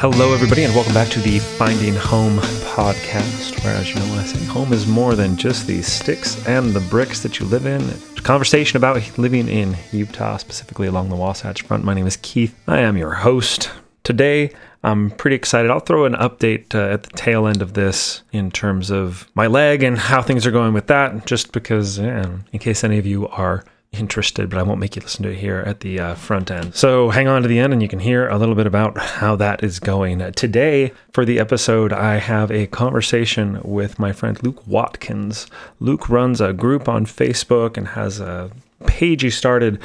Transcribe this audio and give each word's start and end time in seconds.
Hello, 0.00 0.32
everybody, 0.32 0.62
and 0.62 0.72
welcome 0.76 0.94
back 0.94 1.08
to 1.08 1.18
the 1.18 1.40
Finding 1.40 1.96
Home 1.96 2.38
podcast, 2.38 3.64
where, 3.64 3.74
as 3.74 3.88
you 3.88 3.96
know, 3.96 4.14
I 4.14 4.22
say 4.22 4.44
home 4.44 4.72
is 4.72 4.86
more 4.86 5.16
than 5.16 5.36
just 5.36 5.66
the 5.66 5.82
sticks 5.82 6.46
and 6.46 6.72
the 6.72 6.78
bricks 6.88 7.24
that 7.24 7.40
you 7.40 7.46
live 7.46 7.66
in. 7.66 7.82
It's 7.82 8.20
a 8.20 8.22
conversation 8.22 8.76
about 8.76 9.18
living 9.18 9.48
in 9.48 9.76
Utah, 9.90 10.36
specifically 10.36 10.86
along 10.86 11.08
the 11.08 11.16
Wasatch 11.16 11.62
Front. 11.62 11.82
My 11.82 11.94
name 11.94 12.06
is 12.06 12.16
Keith. 12.16 12.56
I 12.68 12.78
am 12.78 12.96
your 12.96 13.12
host. 13.12 13.72
Today, 14.04 14.52
I'm 14.84 15.10
pretty 15.10 15.34
excited. 15.34 15.68
I'll 15.68 15.80
throw 15.80 16.04
an 16.04 16.14
update 16.14 16.76
uh, 16.76 16.92
at 16.92 17.02
the 17.02 17.10
tail 17.16 17.48
end 17.48 17.60
of 17.60 17.74
this 17.74 18.22
in 18.30 18.52
terms 18.52 18.92
of 18.92 19.28
my 19.34 19.48
leg 19.48 19.82
and 19.82 19.98
how 19.98 20.22
things 20.22 20.46
are 20.46 20.52
going 20.52 20.74
with 20.74 20.86
that, 20.86 21.26
just 21.26 21.50
because, 21.50 21.98
yeah, 21.98 22.36
in 22.52 22.60
case 22.60 22.84
any 22.84 22.98
of 22.98 23.06
you 23.06 23.26
are 23.26 23.64
interested, 23.92 24.50
but 24.50 24.58
I 24.58 24.62
won't 24.62 24.80
make 24.80 24.96
you 24.96 25.02
listen 25.02 25.22
to 25.24 25.30
it 25.30 25.38
here 25.38 25.58
at 25.66 25.80
the 25.80 25.98
uh, 25.98 26.14
front 26.14 26.50
end. 26.50 26.74
So 26.74 27.10
hang 27.10 27.28
on 27.28 27.42
to 27.42 27.48
the 27.48 27.58
end 27.58 27.72
and 27.72 27.82
you 27.82 27.88
can 27.88 28.00
hear 28.00 28.28
a 28.28 28.36
little 28.38 28.54
bit 28.54 28.66
about 28.66 28.98
how 28.98 29.36
that 29.36 29.64
is 29.64 29.78
going. 29.80 30.32
Today, 30.32 30.92
for 31.12 31.24
the 31.24 31.38
episode, 31.38 31.92
I 31.92 32.16
have 32.16 32.50
a 32.50 32.66
conversation 32.66 33.60
with 33.62 33.98
my 33.98 34.12
friend 34.12 34.42
Luke 34.42 34.66
Watkins. 34.66 35.46
Luke 35.80 36.08
runs 36.08 36.40
a 36.40 36.52
group 36.52 36.88
on 36.88 37.06
Facebook 37.06 37.76
and 37.76 37.88
has 37.88 38.20
a 38.20 38.50
page 38.86 39.22
he 39.22 39.30
started 39.30 39.80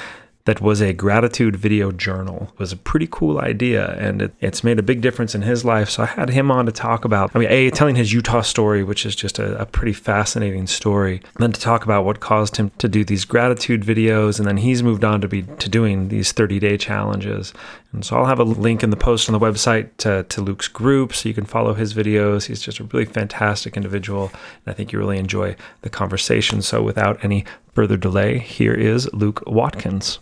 that 0.45 0.59
was 0.59 0.81
a 0.81 0.91
gratitude 0.91 1.55
video 1.55 1.91
journal. 1.91 2.49
It 2.53 2.59
was 2.59 2.73
a 2.73 2.77
pretty 2.77 3.07
cool 3.09 3.39
idea 3.39 3.93
and 3.97 4.23
it, 4.23 4.33
it's 4.41 4.63
made 4.63 4.77
a 4.77 4.83
big 4.83 4.99
difference 4.99 5.33
in 5.33 5.41
his 5.41 5.63
life. 5.63 5.89
So 5.89 6.03
I 6.03 6.07
had 6.07 6.29
him 6.29 6.51
on 6.51 6.65
to 6.65 6.71
talk 6.71 7.05
about, 7.05 7.31
I 7.33 7.39
mean, 7.39 7.49
A, 7.49 7.69
telling 7.71 7.95
his 7.95 8.11
Utah 8.11 8.41
story, 8.41 8.83
which 8.83 9.05
is 9.05 9.15
just 9.15 9.39
a, 9.39 9.57
a 9.57 9.65
pretty 9.65 9.93
fascinating 9.93 10.67
story, 10.67 11.21
and 11.35 11.43
then 11.43 11.53
to 11.53 11.61
talk 11.61 11.85
about 11.85 12.03
what 12.03 12.19
caused 12.19 12.57
him 12.57 12.71
to 12.79 12.89
do 12.89 13.05
these 13.05 13.23
gratitude 13.23 13.83
videos. 13.83 14.37
And 14.37 14.45
then 14.45 14.57
he's 14.57 14.83
moved 14.83 15.05
on 15.05 15.21
to 15.21 15.29
be 15.29 15.43
to 15.43 15.69
doing 15.69 16.09
these 16.09 16.33
30 16.33 16.59
day 16.59 16.77
challenges. 16.77 17.53
And 17.93 18.03
so 18.03 18.17
I'll 18.17 18.25
have 18.25 18.39
a 18.39 18.43
link 18.43 18.83
in 18.83 18.89
the 18.89 18.97
post 18.97 19.29
on 19.29 19.33
the 19.33 19.45
website 19.45 19.91
to, 19.97 20.23
to 20.23 20.41
Luke's 20.41 20.67
group 20.67 21.13
so 21.13 21.29
you 21.29 21.35
can 21.35 21.45
follow 21.45 21.73
his 21.73 21.93
videos. 21.93 22.47
He's 22.47 22.61
just 22.61 22.79
a 22.79 22.83
really 22.85 23.05
fantastic 23.05 23.77
individual. 23.77 24.29
And 24.65 24.73
I 24.73 24.73
think 24.73 24.91
you 24.91 24.99
really 24.99 25.19
enjoy 25.19 25.55
the 25.83 25.89
conversation. 25.89 26.61
So 26.61 26.81
without 26.81 27.23
any 27.23 27.45
further 27.73 27.95
delay, 27.95 28.39
here 28.39 28.73
is 28.73 29.11
Luke 29.13 29.41
Watkins. 29.47 30.19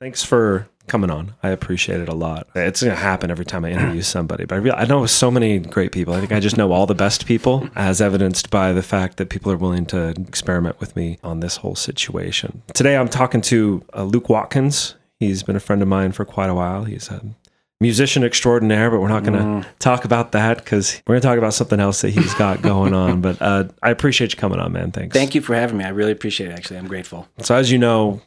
Thanks 0.00 0.24
for 0.24 0.68
coming 0.86 1.10
on. 1.10 1.34
I 1.42 1.50
appreciate 1.50 2.00
it 2.00 2.08
a 2.08 2.14
lot. 2.14 2.48
It's 2.54 2.82
going 2.82 2.94
to 2.94 3.00
happen 3.00 3.30
every 3.30 3.44
time 3.44 3.64
I 3.64 3.70
interview 3.70 4.02
somebody, 4.02 4.44
but 4.44 4.56
I, 4.56 4.58
real, 4.58 4.74
I 4.76 4.84
know 4.84 5.06
so 5.06 5.30
many 5.30 5.58
great 5.58 5.92
people. 5.92 6.14
I 6.14 6.20
think 6.20 6.32
I 6.32 6.40
just 6.40 6.56
know 6.56 6.72
all 6.72 6.86
the 6.86 6.94
best 6.94 7.26
people, 7.26 7.68
as 7.74 8.00
evidenced 8.00 8.50
by 8.50 8.72
the 8.72 8.82
fact 8.82 9.16
that 9.16 9.30
people 9.30 9.50
are 9.50 9.56
willing 9.56 9.86
to 9.86 10.08
experiment 10.08 10.80
with 10.80 10.94
me 10.94 11.18
on 11.22 11.40
this 11.40 11.56
whole 11.56 11.74
situation. 11.74 12.62
Today, 12.74 12.96
I'm 12.96 13.08
talking 13.08 13.40
to 13.42 13.82
uh, 13.94 14.04
Luke 14.04 14.28
Watkins. 14.28 14.96
He's 15.20 15.42
been 15.42 15.56
a 15.56 15.60
friend 15.60 15.80
of 15.80 15.88
mine 15.88 16.12
for 16.12 16.24
quite 16.24 16.50
a 16.50 16.54
while. 16.54 16.84
He's 16.84 17.08
a 17.08 17.22
musician 17.80 18.24
extraordinaire, 18.24 18.90
but 18.90 19.00
we're 19.00 19.08
not 19.08 19.24
going 19.24 19.38
to 19.38 19.44
mm. 19.68 19.78
talk 19.78 20.04
about 20.04 20.32
that 20.32 20.58
because 20.58 21.02
we're 21.06 21.14
going 21.14 21.22
to 21.22 21.28
talk 21.28 21.38
about 21.38 21.54
something 21.54 21.80
else 21.80 22.02
that 22.02 22.10
he's 22.10 22.34
got 22.34 22.62
going 22.62 22.94
on. 23.04 23.20
But 23.20 23.40
uh, 23.40 23.64
I 23.82 23.90
appreciate 23.90 24.32
you 24.32 24.38
coming 24.38 24.58
on, 24.58 24.72
man. 24.72 24.90
Thanks. 24.90 25.14
Thank 25.14 25.34
you 25.34 25.40
for 25.40 25.54
having 25.54 25.78
me. 25.78 25.84
I 25.84 25.90
really 25.90 26.12
appreciate 26.12 26.50
it. 26.50 26.52
Actually, 26.52 26.78
I'm 26.78 26.88
grateful. 26.88 27.28
So, 27.40 27.54
as 27.54 27.70
you 27.70 27.78
know, 27.78 28.20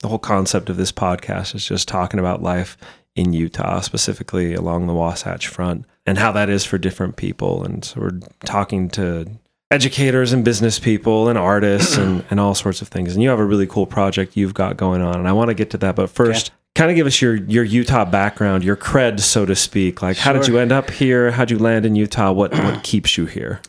the 0.00 0.08
whole 0.08 0.18
concept 0.18 0.68
of 0.68 0.76
this 0.76 0.92
podcast 0.92 1.54
is 1.54 1.64
just 1.64 1.88
talking 1.88 2.20
about 2.20 2.42
life 2.42 2.76
in 3.14 3.32
Utah, 3.32 3.80
specifically 3.80 4.54
along 4.54 4.86
the 4.86 4.94
Wasatch 4.94 5.46
Front, 5.46 5.84
and 6.06 6.18
how 6.18 6.32
that 6.32 6.48
is 6.48 6.64
for 6.64 6.78
different 6.78 7.16
people. 7.16 7.64
And 7.64 7.84
so 7.84 8.00
we're 8.00 8.20
talking 8.44 8.88
to 8.90 9.26
educators 9.70 10.32
and 10.32 10.44
business 10.44 10.78
people 10.78 11.28
and 11.28 11.38
artists 11.38 11.96
and, 11.96 12.24
and 12.30 12.40
all 12.40 12.54
sorts 12.54 12.82
of 12.82 12.88
things. 12.88 13.14
And 13.14 13.22
you 13.22 13.28
have 13.28 13.38
a 13.38 13.44
really 13.44 13.66
cool 13.66 13.86
project 13.86 14.36
you've 14.36 14.54
got 14.54 14.76
going 14.76 15.02
on. 15.02 15.16
And 15.16 15.28
I 15.28 15.32
want 15.32 15.48
to 15.48 15.54
get 15.54 15.70
to 15.70 15.78
that. 15.78 15.96
But 15.96 16.10
first, 16.10 16.48
okay. 16.48 16.56
kind 16.74 16.90
of 16.90 16.96
give 16.96 17.06
us 17.06 17.20
your, 17.20 17.36
your 17.36 17.64
Utah 17.64 18.04
background, 18.04 18.64
your 18.64 18.76
cred, 18.76 19.20
so 19.20 19.44
to 19.46 19.54
speak. 19.54 20.02
Like, 20.02 20.16
sure. 20.16 20.24
how 20.24 20.32
did 20.32 20.48
you 20.48 20.58
end 20.58 20.72
up 20.72 20.90
here? 20.90 21.30
How'd 21.30 21.50
you 21.50 21.58
land 21.58 21.86
in 21.86 21.94
Utah? 21.94 22.32
What, 22.32 22.52
what 22.52 22.82
keeps 22.82 23.16
you 23.16 23.26
here? 23.26 23.60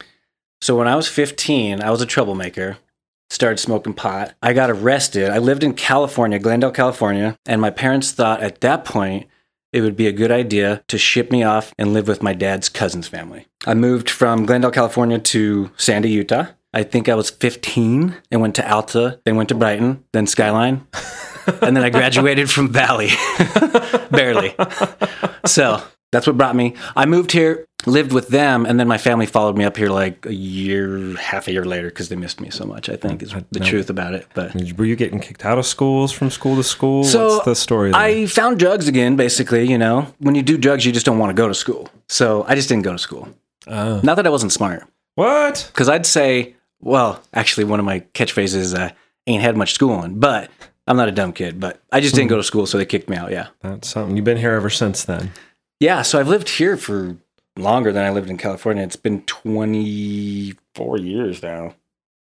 So 0.61 0.77
when 0.77 0.87
I 0.87 0.95
was 0.95 1.07
15, 1.07 1.81
I 1.81 1.91
was 1.91 2.01
a 2.01 2.05
troublemaker 2.05 2.77
started 3.31 3.59
smoking 3.59 3.93
pot. 3.93 4.33
I 4.41 4.53
got 4.53 4.69
arrested. 4.69 5.29
I 5.29 5.37
lived 5.37 5.63
in 5.63 5.73
California, 5.73 6.37
Glendale, 6.37 6.71
California, 6.71 7.37
and 7.45 7.61
my 7.61 7.69
parents 7.69 8.11
thought 8.11 8.41
at 8.41 8.61
that 8.61 8.85
point 8.85 9.27
it 9.71 9.81
would 9.81 9.95
be 9.95 10.07
a 10.07 10.11
good 10.11 10.31
idea 10.31 10.83
to 10.89 10.97
ship 10.97 11.31
me 11.31 11.43
off 11.43 11.73
and 11.77 11.93
live 11.93 12.07
with 12.07 12.21
my 12.21 12.33
dad's 12.33 12.67
cousin's 12.67 13.07
family. 13.07 13.47
I 13.65 13.73
moved 13.73 14.09
from 14.09 14.45
Glendale, 14.45 14.71
California 14.71 15.17
to 15.17 15.71
Sandy, 15.77 16.09
Utah. 16.09 16.47
I 16.73 16.83
think 16.83 17.07
I 17.07 17.15
was 17.15 17.29
15 17.29 18.15
and 18.31 18.41
went 18.41 18.55
to 18.55 18.69
Alta, 18.69 19.19
then 19.25 19.37
went 19.37 19.49
to 19.49 19.55
Brighton, 19.55 20.03
then 20.11 20.27
Skyline. 20.27 20.85
and 21.61 21.75
then 21.75 21.83
I 21.83 21.89
graduated 21.89 22.51
from 22.51 22.69
Valley. 22.69 23.09
Barely. 24.11 24.55
So 25.45 25.81
that's 26.11 26.27
what 26.27 26.37
brought 26.37 26.55
me. 26.55 26.75
I 26.95 27.05
moved 27.05 27.31
here, 27.31 27.65
lived 27.85 28.13
with 28.13 28.29
them, 28.29 28.65
and 28.65 28.79
then 28.79 28.87
my 28.87 28.97
family 28.97 29.25
followed 29.25 29.57
me 29.57 29.63
up 29.63 29.77
here 29.77 29.89
like 29.89 30.25
a 30.25 30.33
year, 30.33 31.15
half 31.15 31.47
a 31.47 31.51
year 31.51 31.65
later 31.65 31.89
because 31.89 32.09
they 32.09 32.15
missed 32.15 32.39
me 32.39 32.49
so 32.49 32.65
much. 32.65 32.89
I 32.89 32.95
think 32.95 33.23
is 33.23 33.33
the 33.51 33.59
truth 33.59 33.89
about 33.89 34.13
it. 34.13 34.27
But 34.33 34.53
were 34.77 34.85
you 34.85 34.95
getting 34.95 35.19
kicked 35.19 35.45
out 35.45 35.57
of 35.57 35.65
schools 35.65 36.11
from 36.11 36.29
school 36.29 36.55
to 36.55 36.63
school? 36.63 37.03
So 37.03 37.27
What's 37.27 37.45
the 37.45 37.55
story? 37.55 37.91
There? 37.91 37.99
I 37.99 38.25
found 38.25 38.59
drugs 38.59 38.87
again. 38.87 39.15
Basically, 39.15 39.69
you 39.69 39.77
know, 39.77 40.13
when 40.19 40.35
you 40.35 40.41
do 40.41 40.57
drugs, 40.57 40.85
you 40.85 40.91
just 40.91 41.05
don't 41.05 41.19
want 41.19 41.29
to 41.29 41.33
go 41.33 41.47
to 41.47 41.53
school. 41.53 41.89
So 42.07 42.45
I 42.47 42.55
just 42.55 42.69
didn't 42.69 42.83
go 42.83 42.91
to 42.91 42.99
school. 42.99 43.29
Uh, 43.67 44.01
Not 44.03 44.15
that 44.15 44.27
I 44.27 44.29
wasn't 44.29 44.51
smart. 44.51 44.85
What? 45.15 45.69
Because 45.71 45.89
I'd 45.89 46.05
say, 46.05 46.55
well, 46.79 47.21
actually, 47.33 47.65
one 47.65 47.79
of 47.79 47.85
my 47.85 48.01
catchphrases 48.13 48.55
is 48.55 48.73
uh, 48.73 48.91
"ain't 49.27 49.41
had 49.41 49.57
much 49.57 49.73
schooling," 49.73 50.19
but 50.19 50.49
I'm 50.87 50.97
not 50.97 51.09
a 51.09 51.11
dumb 51.11 51.33
kid. 51.33 51.59
But 51.59 51.81
I 51.91 51.99
just 51.99 52.15
didn't 52.15 52.27
hmm. 52.27 52.35
go 52.35 52.37
to 52.37 52.43
school, 52.43 52.65
so 52.65 52.77
they 52.77 52.85
kicked 52.85 53.09
me 53.09 53.17
out. 53.17 53.31
Yeah, 53.31 53.47
that's 53.61 53.89
something. 53.89 54.15
You've 54.15 54.25
been 54.25 54.37
here 54.37 54.53
ever 54.53 54.69
since 54.69 55.03
then. 55.03 55.31
Yeah, 55.79 56.03
so 56.03 56.19
I've 56.19 56.27
lived 56.27 56.47
here 56.47 56.77
for 56.77 57.17
longer 57.61 57.91
than 57.91 58.05
I 58.05 58.09
lived 58.09 58.29
in 58.29 58.37
California. 58.37 58.83
It's 58.83 58.95
been 58.95 59.21
24 59.23 60.97
years 60.97 61.41
now. 61.41 61.75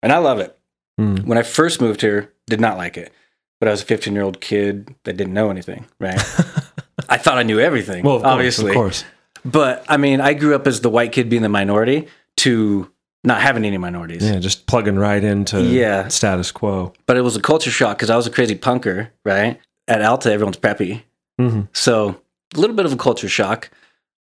And 0.03 0.13
I 0.13 0.19
love 0.19 0.39
it. 0.39 0.59
Mm. 1.01 1.25
When 1.25 1.39
I 1.39 1.43
first 1.43 1.81
moved 1.81 2.01
here, 2.01 2.33
did 2.47 2.61
not 2.61 2.77
like 2.77 2.97
it. 2.97 3.13
But 3.61 3.69
I 3.69 3.71
was 3.71 3.83
a 3.83 3.87
15 3.87 4.13
year 4.13 4.23
old 4.23 4.41
kid 4.41 4.95
that 5.05 5.17
didn't 5.17 5.35
know 5.35 5.51
anything, 5.51 5.87
right? 5.99 6.19
I 7.09 7.17
thought 7.17 7.39
I 7.39 7.43
knew 7.43 7.61
everything, 7.61 8.05
well, 8.05 8.25
obviously. 8.25 8.73
Course, 8.73 9.03
of 9.03 9.05
course. 9.05 9.53
But 9.53 9.85
I 9.89 9.97
mean, 9.97 10.21
I 10.21 10.35
grew 10.35 10.55
up 10.55 10.67
as 10.67 10.81
the 10.81 10.91
white 10.91 11.13
kid 11.13 11.29
being 11.29 11.43
the 11.43 11.49
minority 11.49 12.09
to 12.39 12.91
not 13.25 13.41
having 13.41 13.65
any 13.65 13.79
minorities. 13.79 14.25
Yeah, 14.25 14.39
just 14.39 14.67
plugging 14.67 14.97
right 14.97 15.23
into 15.23 15.63
yeah. 15.63 16.09
status 16.09 16.53
quo. 16.53 16.93
But 17.07 17.17
it 17.17 17.23
was 17.23 17.37
a 17.37 17.41
culture 17.41 17.71
shock 17.71 17.97
because 17.97 18.11
I 18.11 18.17
was 18.17 18.27
a 18.27 18.31
crazy 18.31 18.55
punker, 18.55 19.11
right? 19.25 19.61
At 19.89 20.03
Alta, 20.03 20.33
everyone's 20.33 20.57
preppy. 20.57 21.03
Mm-hmm. 21.41 21.63
So 21.73 22.21
a 22.55 22.61
little 22.61 22.77
bit 22.77 22.87
of 22.87 22.93
a 22.93 22.97
culture 22.97 23.29
shock. 23.29 23.71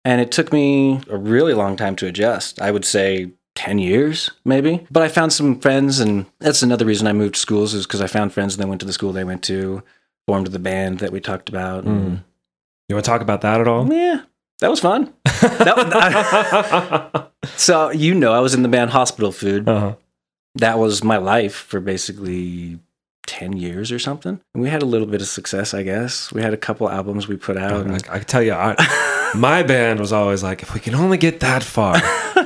And 0.07 0.21
it 0.21 0.31
took 0.31 0.53
me 0.53 1.01
a 1.11 1.17
really 1.17 1.53
long 1.53 1.77
time 1.77 1.97
to 1.97 2.07
adjust. 2.07 2.63
I 2.63 2.71
would 2.71 2.85
say 2.85 3.33
10 3.57 3.81
years, 3.81 4.31
maybe. 4.45 4.87
But 4.89 5.03
I 5.03 5.09
found 5.09 5.33
some 5.33 5.59
friends, 5.59 5.99
and 5.99 6.27
that's 6.39 6.63
another 6.63 6.85
reason 6.85 7.09
I 7.09 7.13
moved 7.13 7.35
schools, 7.35 7.75
is 7.75 7.89
because 7.89 8.01
I 8.01 8.07
found 8.07 8.33
friends 8.33 8.55
and 8.55 8.63
they 8.63 8.69
went 8.69 8.79
to 8.83 8.87
the 8.87 8.93
school 8.93 9.13
they 9.13 9.25
went 9.25 9.43
to, 9.45 9.83
formed 10.29 10.47
the 10.47 10.61
band 10.61 11.01
that 11.01 11.11
we 11.11 11.19
talked 11.19 11.49
about. 11.49 11.85
Mm. 11.87 12.23
You 12.89 12.95
want 12.95 13.05
to 13.05 13.11
talk 13.11 13.21
about 13.21 13.41
that 13.41 13.61
at 13.61 13.67
all? 13.67 13.93
Yeah, 13.93 14.21
that 14.61 14.71
was 14.71 14.79
fun. 14.79 15.13
that 15.25 15.75
was, 15.77 15.87
I, 15.93 17.27
so, 17.57 17.91
you 17.91 18.15
know, 18.15 18.33
I 18.33 18.39
was 18.39 18.55
in 18.55 18.63
the 18.63 18.69
band 18.69 18.91
Hospital 18.91 19.33
Food. 19.33 19.69
Uh-huh. 19.69 19.97
That 20.55 20.79
was 20.79 21.03
my 21.03 21.17
life 21.17 21.57
for 21.57 21.81
basically 21.81 22.79
10 23.27 23.57
years 23.57 23.91
or 23.91 23.99
something. 23.99 24.41
And 24.55 24.63
we 24.63 24.71
had 24.71 24.83
a 24.83 24.87
little 24.87 25.09
bit 25.09 25.21
of 25.21 25.27
success, 25.27 25.75
I 25.75 25.83
guess. 25.83 26.33
We 26.33 26.43
had 26.43 26.55
a 26.55 26.57
couple 26.57 26.89
albums 26.89 27.27
we 27.27 27.37
put 27.37 27.57
out. 27.57 27.91
I, 27.91 27.95
I, 27.95 28.17
I 28.17 28.19
tell 28.21 28.43
you, 28.43 28.53
I, 28.53 28.77
my 29.39 29.63
band 29.63 30.01
was 30.01 30.13
always 30.13 30.43
like, 30.43 30.63
if 30.63 30.75
we 30.75 30.81
can 30.81 30.95
only 30.95 31.19
get 31.19 31.41
that 31.41 31.63
far, 31.63 31.97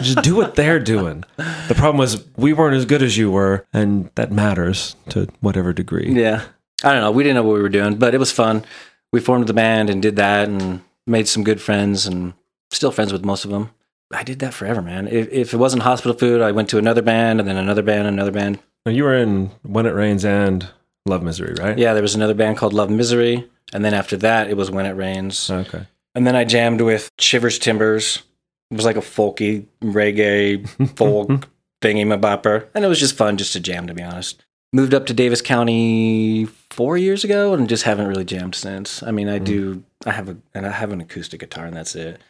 just 0.01 0.23
do 0.23 0.37
what 0.37 0.55
they're 0.55 0.81
doing. 0.81 1.25
The 1.69 1.75
problem 1.75 1.99
was 1.99 2.25
we 2.37 2.53
weren't 2.53 2.77
as 2.77 2.85
good 2.85 3.03
as 3.03 3.17
you 3.17 3.31
were, 3.31 3.67
and 3.73 4.11
that 4.15 4.33
matters 4.33 4.97
to 5.11 5.29
whatever 5.41 5.73
degree. 5.73 6.13
Yeah. 6.13 6.45
I 6.83 6.93
don't 6.93 7.03
know. 7.03 7.11
We 7.11 7.23
didn't 7.23 7.37
know 7.37 7.43
what 7.43 7.55
we 7.55 7.63
were 7.63 7.69
doing, 7.69 7.97
but 7.97 8.15
it 8.15 8.19
was 8.19 8.33
fun. 8.33 8.65
We 9.13 9.21
formed 9.21 9.47
the 9.47 9.53
band 9.53 9.91
and 9.91 10.01
did 10.01 10.17
that 10.17 10.49
and 10.49 10.83
made 11.07 11.29
some 11.29 11.45
good 11.45 11.61
friends 11.61 12.07
and 12.07 12.33
still 12.71 12.93
friends 12.93 13.13
with 13.13 13.25
most 13.25 13.45
of 13.45 13.51
them. 13.51 13.71
I 14.13 14.23
did 14.23 14.39
that 14.41 14.55
forever, 14.55 14.83
man. 14.83 15.07
If, 15.07 15.29
if 15.31 15.55
it 15.55 15.59
wasn't 15.59 15.83
hospital 15.83 16.17
food, 16.17 16.41
I 16.41 16.53
went 16.53 16.69
to 16.71 16.79
another 16.79 17.03
band 17.03 17.39
and 17.39 17.49
then 17.49 17.57
another 17.57 17.83
band, 17.83 18.09
another 18.09 18.33
band. 18.33 18.59
You 18.87 19.05
were 19.05 19.17
in 19.17 19.51
When 19.63 19.87
It 19.87 19.95
Rains 19.95 20.25
and 20.25 20.69
Love 21.07 21.23
Misery, 21.23 21.55
right? 21.61 21.79
Yeah, 21.79 21.93
there 21.93 22.03
was 22.03 22.15
another 22.15 22.35
band 22.35 22.57
called 22.57 22.73
Love 22.73 22.91
Misery, 22.91 23.49
and 23.73 23.85
then 23.85 23.95
after 23.95 24.17
that, 24.19 24.49
it 24.49 24.57
was 24.57 24.71
When 24.71 24.87
It 24.87 24.93
Rains. 24.93 25.51
Okay. 25.51 25.87
And 26.15 26.27
then 26.27 26.37
I 26.37 26.45
jammed 26.45 26.81
with 26.81 27.11
Shivers 27.19 27.59
Timbers. 27.59 28.23
It 28.71 28.77
was 28.77 28.85
like 28.85 28.97
a 28.97 29.01
folky 29.01 29.67
reggae 29.83 30.69
folk 30.97 31.49
thingy 31.81 32.07
mabopper, 32.07 32.69
and 32.75 32.85
it 32.85 32.89
was 32.89 33.01
just 33.01 33.17
fun 33.17 33.37
just 33.37 33.53
to 33.55 33.61
jam, 33.61 33.87
to 33.87 33.95
be 33.95 34.03
honest. 34.03 34.45
Moved 34.73 34.95
up 34.95 35.07
to 35.07 35.15
Davis 35.15 35.43
County 35.43 36.45
four 36.71 36.97
years 36.97 37.25
ago, 37.25 37.55
and 37.55 37.69
just 37.69 37.83
haven't 37.85 38.07
really 38.07 38.25
jammed 38.25 38.55
since. 38.55 39.03
I 39.03 39.11
mean, 39.11 39.29
I 39.29 39.39
mm. 39.39 39.45
do. 39.45 39.85
I 40.07 40.13
have 40.13 40.29
a 40.29 40.37
and 40.55 40.67
I 40.67 40.71
have 40.71 40.93
an 40.93 41.01
acoustic 41.01 41.41
guitar, 41.41 41.67
and 41.67 41.77
that's 41.77 41.95
it. 41.97 42.21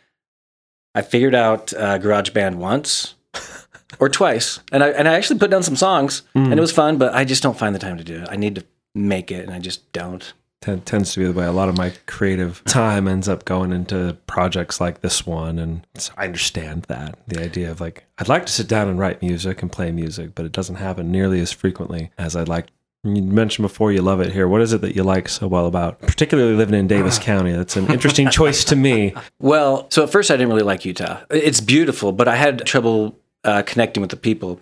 I 0.94 1.03
figured 1.03 1.35
out 1.35 1.73
uh, 1.75 1.99
GarageBand 1.99 2.56
once 2.56 3.15
or 3.99 4.09
twice, 4.09 4.61
and 4.73 4.83
I 4.83 4.88
and 4.91 5.06
I 5.09 5.15
actually 5.15 5.38
put 5.38 5.50
down 5.50 5.62
some 5.62 5.76
songs, 5.76 6.23
mm. 6.35 6.44
and 6.44 6.55
it 6.55 6.61
was 6.61 6.73
fun. 6.73 6.97
But 6.97 7.15
I 7.15 7.25
just 7.25 7.43
don't 7.43 7.59
find 7.59 7.75
the 7.75 7.79
time 7.79 7.99
to 7.99 8.05
do 8.05 8.23
it. 8.23 8.29
I 8.31 8.37
need 8.37 8.55
to 8.55 8.65
make 8.94 9.31
it, 9.31 9.44
and 9.44 9.53
I 9.53 9.59
just 9.59 9.93
don't. 9.93 10.33
Ten- 10.61 10.83
tends 10.83 11.15
to 11.15 11.21
be 11.21 11.27
the 11.27 11.33
way 11.33 11.47
a 11.47 11.53
lot 11.53 11.71
of 11.71 11.79
my 11.79 11.93
creative 12.07 12.62
time 12.65 13.09
ends 13.09 13.29
up 13.29 13.47
going 13.47 13.73
into 13.73 14.17
projects 14.27 14.81
like 14.81 15.01
this 15.01 15.27
one. 15.27 15.59
And 15.59 15.87
so 15.95 16.12
I 16.19 16.27
understand 16.27 16.83
that 16.85 17.19
the 17.27 17.43
idea 17.43 17.71
of 17.71 17.81
like, 17.81 18.05
I'd 18.19 18.29
like 18.29 18.45
to 18.47 18.53
sit 18.53 18.69
down 18.69 18.89
and 18.89 18.99
write 18.99 19.23
music 19.23 19.62
and 19.62 19.73
play 19.73 19.91
music, 19.91 20.35
but 20.35 20.45
it 20.45 20.53
doesn't 20.53 20.77
happen 20.77 21.11
nearly 21.11 21.41
as 21.41 21.51
frequently 21.51 22.11
as 22.19 22.37
I'd 22.37 22.49
like. 22.49 22.67
You 23.03 23.23
mentioned 23.23 23.65
before 23.65 23.93
you 23.93 24.03
love 24.03 24.21
it 24.21 24.33
here. 24.33 24.47
What 24.47 24.61
is 24.61 24.75
it 24.75 24.83
that 24.83 24.95
you 24.95 25.03
like 25.03 25.31
so 25.31 25.49
well 25.49 25.67
about, 25.67 26.01
particularly 26.01 26.55
living 26.55 26.79
in 26.79 26.87
Davis 26.87 27.19
County? 27.31 27.53
That's 27.53 27.77
an 27.79 27.91
interesting 27.91 28.29
choice 28.31 28.62
to 28.65 28.77
me. 28.77 29.15
Well, 29.39 29.87
so 29.91 30.03
at 30.03 30.11
first 30.11 30.31
I 30.31 30.35
didn't 30.35 30.51
really 30.51 30.62
like 30.62 30.85
Utah. 30.85 31.21
It's 31.31 31.62
beautiful, 31.62 32.12
but 32.12 32.29
I 32.29 32.37
had 32.37 32.67
trouble 32.67 33.19
uh, 33.45 33.62
connecting 33.62 34.03
with 34.03 34.11
the 34.11 34.19
people. 34.19 34.61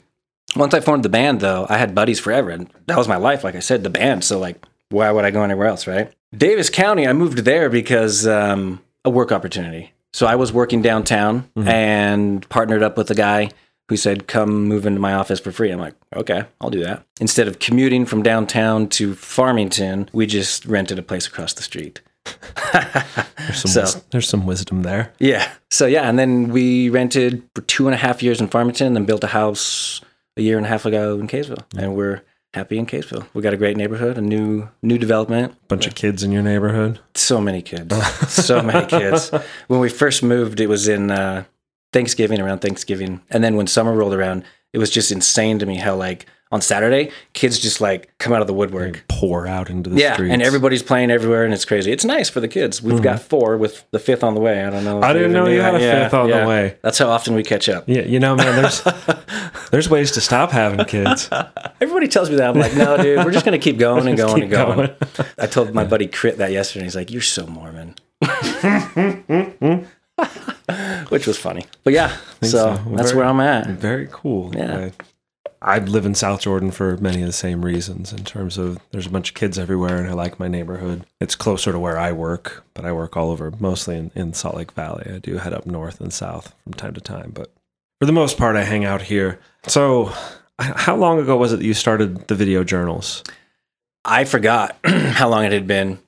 Once 0.55 0.73
I 0.73 0.79
formed 0.79 1.05
the 1.05 1.09
band, 1.09 1.41
though, 1.41 1.67
I 1.69 1.79
had 1.79 1.97
buddies 1.97 2.21
forever, 2.21 2.51
and 2.51 2.71
that 2.87 2.97
was 2.97 3.09
my 3.09 3.17
life. 3.17 3.43
Like 3.43 3.57
I 3.57 3.61
said, 3.61 3.83
the 3.83 3.91
band. 3.91 4.23
So 4.23 4.39
like, 4.39 4.65
why 4.91 5.11
would 5.11 5.25
I 5.25 5.31
go 5.31 5.43
anywhere 5.43 5.67
else, 5.67 5.87
right? 5.87 6.13
Davis 6.37 6.71
County, 6.71 7.07
I 7.07 7.13
moved 7.13 7.39
there 7.39 7.69
because 7.71 8.27
um, 8.27 8.81
a 9.05 9.11
work 9.11 9.33
opportunity. 9.33 9.93
So 10.13 10.27
I 10.27 10.35
was 10.37 10.53
working 10.53 10.83
downtown 10.83 11.51
and 11.57 12.47
partnered 12.49 12.83
up 12.83 12.97
with 12.97 13.11
a 13.11 13.15
guy 13.15 13.51
who 13.89 13.97
said, 13.97 14.27
"Come 14.27 14.65
move 14.65 14.85
into 14.87 15.01
my 15.01 15.13
office 15.15 15.39
for 15.41 15.53
free." 15.53 15.71
I'm 15.71 15.79
like, 15.79 15.95
"Okay, 16.17 16.45
I'll 16.61 16.71
do 16.71 16.83
that." 16.85 17.05
Instead 17.21 17.47
of 17.49 17.59
commuting 17.59 18.05
from 18.07 18.23
downtown 18.23 18.89
to 18.91 19.15
Farmington, 19.15 20.09
we 20.13 20.27
just 20.27 20.65
rented 20.67 20.99
a 20.99 21.03
place 21.03 21.27
across 21.27 21.53
the 21.55 21.63
street. 21.63 22.01
There's 22.73 23.61
some, 23.61 23.71
So- 23.71 23.81
wis- 23.83 23.95
there's 24.11 24.29
some 24.29 24.47
wisdom 24.47 24.83
there. 24.83 25.13
Yeah. 25.19 25.51
So 25.71 25.87
yeah, 25.87 26.09
and 26.09 26.19
then 26.19 26.49
we 26.49 26.89
rented 26.91 27.43
for 27.55 27.63
two 27.63 27.87
and 27.87 27.95
a 27.95 27.99
half 27.99 28.23
years 28.23 28.41
in 28.41 28.49
Farmington, 28.49 28.89
and 28.89 28.97
then 28.97 29.05
built 29.05 29.25
a 29.25 29.29
house 29.29 30.01
a 30.37 30.43
year 30.43 30.57
and 30.57 30.67
a 30.67 30.69
half 30.69 30.85
ago 30.87 31.19
in 31.19 31.27
Kaysville, 31.29 31.65
and 31.77 31.95
we're 31.97 32.23
happy 32.55 32.79
in 32.79 32.87
Kaysville. 32.87 33.27
We 33.35 33.43
got 33.43 33.55
a 33.55 33.57
great 33.57 33.77
neighborhood, 33.77 34.19
a 34.19 34.21
new 34.21 34.69
new 34.83 34.99
development. 34.99 35.55
Bunch 35.69 35.87
of 35.87 35.95
kids 35.95 36.23
in 36.23 36.33
your 36.33 36.43
neighborhood. 36.43 37.01
So 37.15 37.41
many 37.41 37.63
kids, 37.63 37.95
so 38.29 38.63
many 38.63 38.87
kids. 38.87 39.31
When 39.69 39.81
we 39.81 39.89
first 39.89 40.23
moved, 40.23 40.61
it 40.61 40.69
was 40.69 40.89
in 40.89 41.11
uh, 41.11 41.45
Thanksgiving, 41.93 42.41
around 42.41 42.61
Thanksgiving, 42.61 43.21
and 43.31 43.43
then 43.45 43.57
when 43.57 43.67
summer 43.67 43.93
rolled 43.93 44.15
around, 44.15 44.45
it 44.73 44.79
was 44.79 44.91
just 44.91 45.13
insane 45.13 45.59
to 45.59 45.67
me 45.67 45.77
how 45.77 45.95
like 45.95 46.27
on 46.51 46.61
Saturday, 46.63 47.11
kids 47.35 47.59
just 47.59 47.81
like 47.81 48.17
come 48.19 48.33
out 48.33 48.41
of 48.41 48.47
the 48.47 48.55
woodwork. 48.55 48.85
and 48.97 49.09
Pour 49.09 49.47
out 49.47 49.69
into 49.69 49.91
the 49.91 50.01
Yeah, 50.01 50.15
streets. 50.15 50.33
and 50.33 50.43
everybody's 50.43 50.83
playing 50.83 51.11
everywhere, 51.11 51.45
and 51.45 51.53
it's 51.53 51.65
crazy. 51.65 51.93
It's 51.93 52.05
nice 52.05 52.31
for 52.31 52.41
the 52.41 52.49
kids. 52.49 52.83
We've 52.83 52.95
mm-hmm. 52.95 53.03
got 53.03 53.21
four 53.21 53.57
with 53.57 53.85
the 53.91 53.99
fifth 53.99 54.23
on 54.25 54.35
the 54.35 54.41
way. 54.41 54.65
I 54.65 54.71
don't 54.71 54.85
know. 54.85 55.03
I 55.03 55.13
didn't 55.13 55.33
know 55.33 55.47
you 55.47 55.61
had 55.61 55.75
that. 55.75 55.83
a 55.83 56.05
fifth 56.05 56.15
on 56.15 56.31
the 56.31 56.47
way. 56.47 56.77
That's 56.83 56.99
how 56.99 57.09
often 57.09 57.35
we 57.35 57.43
catch 57.43 57.69
up. 57.69 57.85
Yeah, 57.87 58.03
you 58.03 58.21
know, 58.21 58.37
man, 58.37 58.63
there's 58.63 58.83
there's 59.71 59.91
ways 59.91 60.13
to 60.13 60.21
stop 60.21 60.51
having 60.51 60.85
kids. 60.87 61.29
Everybody 61.81 62.09
tells 62.09 62.31
me 62.31 62.37
that. 62.37 62.51
I'm 62.51 62.59
like, 62.59 62.75
no, 62.77 62.97
dude, 62.97 63.25
we're 63.25 63.33
just 63.33 63.45
gonna 63.45 63.59
keep 63.59 63.79
going 63.87 64.09
and 64.09 64.17
going 64.17 64.43
and 64.43 64.51
going. 64.51 64.77
going. 64.77 64.91
I 65.39 65.47
told 65.47 65.75
my 65.75 65.85
buddy 65.85 66.07
Crit 66.07 66.39
that 66.39 66.53
yesterday. 66.53 66.85
He's 66.85 66.97
like, 66.97 67.11
"You're 67.11 67.21
so 67.23 67.47
Mormon," 67.47 67.95
which 71.09 71.27
was 71.27 71.39
funny. 71.39 71.65
But 71.85 71.93
yeah, 71.93 72.17
so, 72.43 72.49
so. 72.49 72.83
that's 72.95 73.11
Very- 73.11 73.17
where 73.17 73.27
I'm 73.27 73.41
at. 73.41 73.67
Very 73.69 74.09
cool. 74.11 74.55
Yeah. 74.55 74.79
I, 74.79 74.93
I 75.61 75.79
live 75.79 76.07
in 76.07 76.15
South 76.15 76.41
Jordan 76.41 76.71
for 76.71 76.97
many 76.99 77.21
of 77.21 77.27
the 77.27 77.33
same 77.33 77.65
reasons 77.65 78.13
in 78.13 78.25
terms 78.25 78.59
of 78.59 78.79
there's 78.91 79.07
a 79.07 79.11
bunch 79.11 79.31
of 79.31 79.35
kids 79.35 79.59
everywhere 79.59 79.97
and 79.97 80.09
I 80.09 80.13
like 80.13 80.39
my 80.39 80.47
neighborhood. 80.47 81.05
It's 81.21 81.35
closer 81.35 81.73
to 81.73 81.79
where 81.79 81.99
I 81.99 82.13
work, 82.13 82.65
but 82.75 82.85
I 82.85 82.93
work 82.93 83.17
all 83.17 83.31
over, 83.31 83.53
mostly 83.59 83.97
in, 83.97 84.11
in 84.15 84.35
Salt 84.35 84.55
Lake 84.55 84.73
Valley. 84.73 85.11
I 85.13 85.19
do 85.19 85.39
head 85.39 85.53
up 85.53 85.67
north 85.67 86.01
and 86.01 86.13
south 86.13 86.55
from 86.63 86.75
time 86.75 86.95
to 86.95 87.01
time, 87.01 87.33
but 87.35 87.53
for 87.99 88.07
the 88.07 88.13
most 88.13 88.39
part, 88.39 88.55
I 88.55 88.63
hang 88.63 88.85
out 88.85 89.03
here. 89.03 89.41
So, 89.67 90.13
how 90.59 90.97
long 90.97 91.19
ago 91.19 91.37
was 91.37 91.53
it 91.53 91.59
that 91.59 91.65
you 91.65 91.75
started 91.75 92.29
the 92.29 92.35
video 92.37 92.63
journals? 92.63 93.25
I 94.05 94.25
forgot 94.25 94.77
how 94.85 95.29
long 95.29 95.45
it 95.45 95.53
had 95.53 95.67
been, 95.67 95.99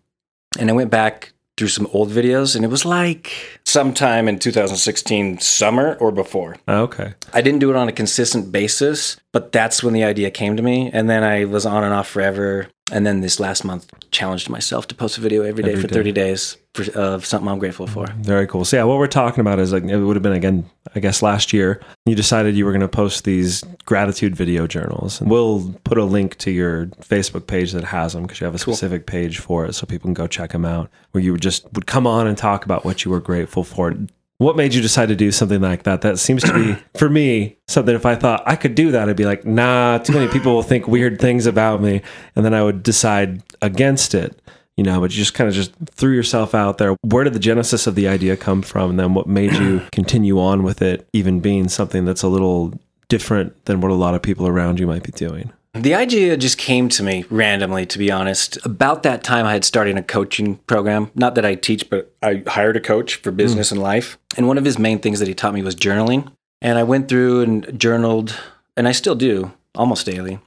and 0.58 0.70
I 0.70 0.72
went 0.72 0.90
back 0.90 1.32
through 1.60 1.68
some 1.68 1.86
old 1.92 2.08
videos, 2.10 2.56
and 2.56 2.64
it 2.64 2.68
was 2.68 2.86
like 2.86 3.60
sometime 3.66 4.26
in 4.28 4.38
2016 4.38 5.38
summer 5.40 5.94
or 6.00 6.10
before. 6.10 6.56
Oh, 6.66 6.84
Okay. 6.84 7.12
I 7.34 7.42
didn't 7.42 7.60
do 7.60 7.68
it 7.70 7.76
on 7.76 7.86
a 7.86 7.92
consistent 7.92 8.50
basis, 8.50 9.18
but 9.32 9.52
that's 9.52 9.82
when 9.82 9.92
the 9.92 10.02
idea 10.04 10.30
came 10.30 10.56
to 10.56 10.62
me. 10.62 10.90
And 10.90 11.08
then 11.10 11.22
I 11.22 11.44
was 11.44 11.66
on 11.66 11.84
and 11.84 11.92
off 11.92 12.08
forever. 12.08 12.68
And 12.92 13.06
then 13.06 13.20
this 13.20 13.38
last 13.40 13.64
month, 13.64 13.90
challenged 14.10 14.48
myself 14.48 14.86
to 14.88 14.94
post 14.94 15.18
a 15.18 15.20
video 15.20 15.42
every 15.42 15.62
day 15.62 15.72
Every 15.72 15.82
for 15.82 15.88
day. 15.88 15.94
30 15.94 16.12
days 16.12 16.56
for, 16.74 16.90
of 16.92 17.24
something 17.24 17.48
I'm 17.48 17.58
grateful 17.58 17.86
for. 17.86 18.06
Very 18.18 18.46
cool. 18.46 18.64
So 18.64 18.76
yeah, 18.76 18.84
what 18.84 18.98
we're 18.98 19.06
talking 19.06 19.40
about 19.40 19.58
is 19.58 19.72
like 19.72 19.84
it 19.84 19.96
would 19.96 20.16
have 20.16 20.22
been 20.22 20.32
again, 20.32 20.68
I 20.94 21.00
guess 21.00 21.22
last 21.22 21.52
year. 21.52 21.80
You 22.06 22.14
decided 22.14 22.56
you 22.56 22.64
were 22.64 22.72
going 22.72 22.80
to 22.80 22.88
post 22.88 23.24
these 23.24 23.62
gratitude 23.84 24.34
video 24.36 24.66
journals, 24.66 25.20
and 25.20 25.30
we'll 25.30 25.74
put 25.84 25.98
a 25.98 26.04
link 26.04 26.36
to 26.38 26.50
your 26.50 26.86
Facebook 26.86 27.46
page 27.46 27.72
that 27.72 27.84
has 27.84 28.12
them 28.12 28.22
because 28.22 28.40
you 28.40 28.44
have 28.44 28.54
a 28.54 28.58
specific 28.58 29.06
page 29.06 29.38
for 29.38 29.66
it, 29.66 29.74
so 29.74 29.86
people 29.86 30.08
can 30.08 30.14
go 30.14 30.26
check 30.26 30.50
them 30.50 30.64
out. 30.64 30.90
Where 31.12 31.22
you 31.22 31.32
would 31.32 31.42
just 31.42 31.72
would 31.72 31.86
come 31.86 32.06
on 32.06 32.26
and 32.26 32.36
talk 32.36 32.64
about 32.64 32.84
what 32.84 33.04
you 33.04 33.10
were 33.10 33.20
grateful 33.20 33.64
for. 33.64 33.94
What 34.40 34.56
made 34.56 34.72
you 34.72 34.80
decide 34.80 35.10
to 35.10 35.16
do 35.16 35.30
something 35.30 35.60
like 35.60 35.82
that? 35.82 36.00
That 36.00 36.18
seems 36.18 36.42
to 36.44 36.54
be 36.54 36.82
for 36.98 37.10
me 37.10 37.58
something. 37.68 37.94
If 37.94 38.06
I 38.06 38.14
thought 38.14 38.42
I 38.46 38.56
could 38.56 38.74
do 38.74 38.90
that, 38.90 39.06
I'd 39.06 39.14
be 39.14 39.26
like, 39.26 39.44
nah. 39.44 39.98
Too 39.98 40.14
many 40.14 40.28
people 40.28 40.54
will 40.54 40.62
think 40.62 40.88
weird 40.88 41.20
things 41.20 41.44
about 41.44 41.82
me, 41.82 42.00
and 42.34 42.42
then 42.42 42.54
I 42.54 42.62
would 42.62 42.82
decide 42.82 43.42
against 43.60 44.14
it 44.14 44.40
you 44.76 44.84
know, 44.84 44.98
but 44.98 45.10
you 45.10 45.18
just 45.18 45.34
kind 45.34 45.46
of 45.46 45.52
just 45.52 45.74
threw 45.90 46.14
yourself 46.14 46.54
out 46.54 46.78
there. 46.78 46.96
Where 47.02 47.22
did 47.22 47.34
the 47.34 47.38
genesis 47.38 47.86
of 47.86 47.96
the 47.96 48.08
idea 48.08 48.34
come 48.34 48.62
from? 48.62 48.88
And 48.88 48.98
then 48.98 49.12
what 49.12 49.26
made 49.26 49.52
you 49.52 49.82
continue 49.92 50.40
on 50.40 50.62
with 50.62 50.80
it, 50.80 51.06
even 51.12 51.40
being 51.40 51.68
something 51.68 52.06
that's 52.06 52.22
a 52.22 52.28
little 52.28 52.72
different 53.10 53.62
than 53.66 53.82
what 53.82 53.90
a 53.90 53.94
lot 53.94 54.14
of 54.14 54.22
people 54.22 54.48
around 54.48 54.80
you 54.80 54.86
might 54.86 55.02
be 55.02 55.12
doing? 55.12 55.52
The 55.74 55.94
idea 55.94 56.36
just 56.36 56.58
came 56.58 56.88
to 56.90 57.02
me 57.02 57.24
randomly, 57.30 57.86
to 57.86 57.98
be 57.98 58.10
honest. 58.10 58.58
About 58.66 59.04
that 59.04 59.22
time, 59.22 59.46
I 59.46 59.52
had 59.52 59.64
started 59.64 59.96
a 59.96 60.02
coaching 60.02 60.56
program. 60.66 61.12
Not 61.14 61.36
that 61.36 61.44
I 61.44 61.54
teach, 61.54 61.88
but 61.88 62.12
I 62.22 62.42
hired 62.46 62.76
a 62.76 62.80
coach 62.80 63.16
for 63.16 63.30
hmm. 63.30 63.36
business 63.36 63.70
and 63.70 63.80
life. 63.80 64.18
And 64.36 64.48
one 64.48 64.58
of 64.58 64.64
his 64.64 64.78
main 64.78 64.98
things 64.98 65.20
that 65.20 65.28
he 65.28 65.34
taught 65.34 65.54
me 65.54 65.62
was 65.62 65.76
journaling. 65.76 66.32
And 66.60 66.76
I 66.76 66.82
went 66.82 67.08
through 67.08 67.42
and 67.42 67.78
journaled, 67.78 68.38
and 68.76 68.88
I 68.88 68.92
still 68.92 69.14
do 69.14 69.52
almost 69.74 70.06
daily. 70.06 70.40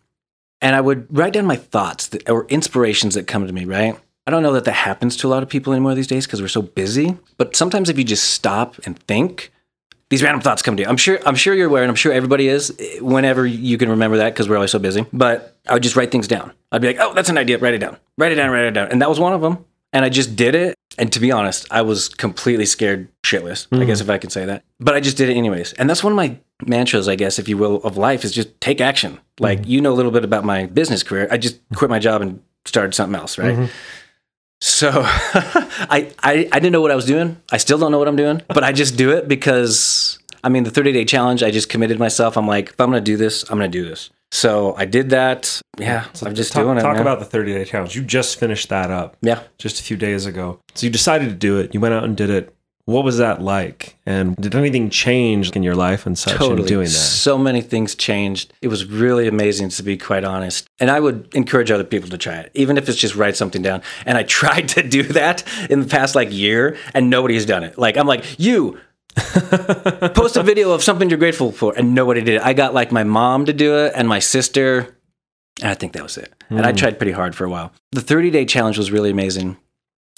And 0.62 0.75
I 0.75 0.81
would 0.81 1.08
write 1.10 1.34
down 1.34 1.46
my 1.46 1.56
thoughts 1.56 2.08
that, 2.08 2.30
or 2.30 2.46
inspirations 2.48 3.16
that 3.16 3.26
come 3.26 3.48
to 3.48 3.54
me, 3.54 3.66
right? 3.66 3.98
I 4.28 4.31
don't 4.31 4.44
know 4.44 4.54
that 4.54 4.66
that 4.66 4.74
happens 4.74 5.16
to 5.18 5.28
a 5.28 5.30
lot 5.30 5.44
of 5.44 5.50
people 5.50 5.74
anymore 5.74 5.96
these 5.96 6.08
days 6.08 6.26
because 6.26 6.42
we're 6.42 6.48
so 6.50 6.62
busy. 6.62 7.18
But 7.38 7.56
sometimes 7.56 7.90
if 7.90 7.98
you 7.98 8.04
just 8.04 8.30
stop 8.30 8.76
and 8.86 9.00
think, 9.00 9.53
these 10.13 10.21
random 10.21 10.42
thoughts 10.42 10.62
come 10.62 10.77
to 10.77 10.83
you. 10.83 10.88
I'm 10.88 10.95
sure 10.95 11.18
I'm 11.25 11.33
sure 11.33 11.56
you're 11.56 11.65
aware, 11.65 11.81
and 11.81 11.89
I'm 11.89 11.95
sure 11.95 12.13
everybody 12.13 12.48
is. 12.48 12.71
Whenever 13.01 13.48
you 13.48 13.80
can 13.80 13.89
remember 13.89 14.18
that, 14.18 14.31
because 14.31 14.48
we're 14.48 14.57
always 14.57 14.69
so 14.69 14.77
busy. 14.77 15.07
But 15.12 15.57
I 15.68 15.74
would 15.74 15.81
just 15.81 15.95
write 15.95 16.12
things 16.12 16.27
down. 16.27 16.54
I'd 16.71 16.83
be 16.83 16.88
like, 16.88 16.98
"Oh, 17.00 17.15
that's 17.15 17.30
an 17.30 17.38
idea. 17.39 17.57
Write 17.57 17.74
it 17.74 17.80
down. 17.80 17.98
Write 18.19 18.31
it 18.31 18.36
down. 18.36 18.51
Write 18.51 18.65
it 18.65 18.71
down." 18.75 18.89
And 18.92 19.01
that 19.01 19.10
was 19.10 19.19
one 19.19 19.33
of 19.33 19.42
them. 19.42 19.65
And 19.92 20.06
I 20.06 20.10
just 20.10 20.36
did 20.36 20.54
it. 20.54 20.76
And 20.99 21.11
to 21.14 21.19
be 21.19 21.31
honest, 21.31 21.66
I 21.71 21.81
was 21.81 22.09
completely 22.09 22.68
scared 22.68 23.07
shitless. 23.23 23.66
I 23.71 23.78
mm. 23.78 23.88
guess 23.88 24.02
if 24.02 24.09
I 24.11 24.19
can 24.19 24.30
say 24.30 24.45
that. 24.45 24.64
But 24.80 24.94
I 24.94 24.99
just 24.99 25.18
did 25.18 25.30
it 25.30 25.35
anyways. 25.35 25.73
And 25.73 25.90
that's 25.90 26.04
one 26.04 26.14
of 26.14 26.18
my 26.18 26.38
mantras, 26.64 27.07
I 27.07 27.16
guess, 27.16 27.40
if 27.40 27.49
you 27.49 27.57
will, 27.57 27.78
of 27.78 27.97
life 27.97 28.23
is 28.23 28.31
just 28.31 28.61
take 28.61 28.81
action. 28.81 29.19
Like 29.40 29.61
mm-hmm. 29.61 29.71
you 29.71 29.81
know 29.81 29.94
a 29.94 29.95
little 29.95 30.11
bit 30.11 30.23
about 30.23 30.45
my 30.45 30.68
business 30.68 31.02
career. 31.02 31.28
I 31.31 31.38
just 31.38 31.59
quit 31.73 31.90
my 31.90 31.97
job 31.97 32.21
and 32.21 32.40
started 32.66 32.94
something 32.94 33.19
else, 33.19 33.40
right? 33.40 33.56
Mm-hmm. 33.56 33.66
So 34.64 34.92
I, 34.96 36.10
I 36.24 36.48
I 36.50 36.60
didn't 36.60 36.72
know 36.72 36.80
what 36.80 36.92
I 36.92 36.96
was 36.96 37.04
doing. 37.04 37.36
I 37.52 37.58
still 37.58 37.78
don't 37.78 37.92
know 37.92 38.00
what 38.00 38.08
I'm 38.08 38.16
doing, 38.16 38.42
but 38.48 38.64
I 38.64 38.72
just 38.72 38.96
do 38.96 39.12
it 39.12 39.28
because 39.28 40.20
I 40.42 40.48
mean 40.48 40.64
the 40.64 40.72
30 40.72 40.94
day 40.94 41.04
challenge. 41.04 41.44
I 41.44 41.52
just 41.52 41.68
committed 41.68 42.00
myself. 42.00 42.38
I'm 42.38 42.48
like, 42.48 42.70
if 42.70 42.80
I'm 42.80 42.88
gonna 42.88 43.02
do 43.02 43.18
this, 43.18 43.44
I'm 43.52 43.58
gonna 43.58 43.68
do 43.68 43.84
this. 43.84 44.10
So 44.32 44.74
I 44.78 44.86
did 44.86 45.10
that. 45.10 45.62
Yeah, 45.78 46.06
I'm 46.24 46.34
just 46.34 46.54
talk, 46.54 46.64
doing 46.64 46.78
it. 46.78 46.82
Talk 46.82 46.94
man. 46.94 47.02
about 47.02 47.20
the 47.20 47.26
30 47.26 47.54
day 47.54 47.66
challenge. 47.66 47.94
You 47.94 48.04
just 48.04 48.40
finished 48.40 48.70
that 48.70 48.90
up 48.90 49.18
yeah. 49.22 49.44
just 49.58 49.82
a 49.82 49.84
few 49.84 49.98
days 49.98 50.26
ago. 50.26 50.62
So 50.76 50.86
you 50.86 50.92
decided 50.94 51.28
to 51.28 51.36
do 51.36 51.60
it. 51.60 51.74
You 51.74 51.82
went 51.82 51.94
out 51.94 52.06
and 52.06 52.16
did 52.16 52.30
it. 52.30 52.56
What 52.85 53.06
was 53.06 53.18
that 53.19 53.42
like? 53.42 53.97
And 54.06 54.35
did 54.35 54.56
anything 54.56 54.90
change 54.90 55.52
in 55.52 55.63
your 55.63 55.75
life 55.75 56.06
and 56.06 56.18
such 56.18 56.33
in 56.33 56.40
Totally. 56.40 56.68
doing 56.68 56.85
that? 56.85 56.92
So 56.92 57.37
many 57.37 57.61
things 57.61 57.95
changed. 57.95 58.52
It 58.61 58.68
was 58.68 58.85
really 58.85 59.25
amazing 59.28 59.69
to 59.69 59.83
be 59.83 59.97
quite 59.97 60.25
honest. 60.25 60.68
And 60.80 60.92
I 60.92 60.99
would 60.99 61.33
encourage 61.33 61.71
other 61.71 61.85
people 61.85 62.09
to 62.09 62.18
try 62.18 62.35
it, 62.35 62.52
even 62.56 62.78
if 62.78 62.90
it's 62.90 62.97
just 62.97 63.16
write 63.16 63.37
something 63.37 63.61
down. 63.61 63.83
And 64.06 64.18
I 64.18 64.23
tried 64.44 64.68
to 64.69 64.83
do 64.83 65.04
that 65.04 65.44
in 65.69 65.80
the 65.80 65.87
past 65.87 66.13
like 66.13 66.31
year 66.31 66.78
and 66.94 67.09
nobody 67.09 67.35
has 67.35 67.45
done 67.45 67.63
it. 67.63 67.78
Like 67.78 67.95
I'm 67.95 68.07
like, 68.07 68.37
you 68.37 68.80
post 69.16 70.35
a 70.35 70.44
video 70.44 70.71
of 70.71 70.83
something 70.83 71.09
you're 71.09 71.19
grateful 71.19 71.54
for 71.54 71.73
and 71.78 71.95
nobody 71.95 72.21
did 72.21 72.35
it. 72.35 72.42
I 72.42 72.52
got 72.52 72.73
like 72.73 72.92
my 72.92 73.06
mom 73.06 73.45
to 73.45 73.54
do 73.54 73.78
it 73.78 73.94
and 73.95 74.09
my 74.09 74.19
sister. 74.19 74.97
And 75.61 75.69
I 75.69 75.73
think 75.75 75.94
that 75.94 76.04
was 76.04 76.18
it. 76.18 76.33
And 76.49 76.66
I 76.66 76.71
hmm. 76.71 76.78
tried 76.78 76.97
pretty 76.97 77.13
hard 77.13 77.33
for 77.33 77.45
a 77.45 77.49
while. 77.49 77.71
The 77.94 78.02
30 78.02 78.30
day 78.30 78.44
challenge 78.44 78.78
was 78.78 78.92
really 78.92 79.11
amazing. 79.11 79.56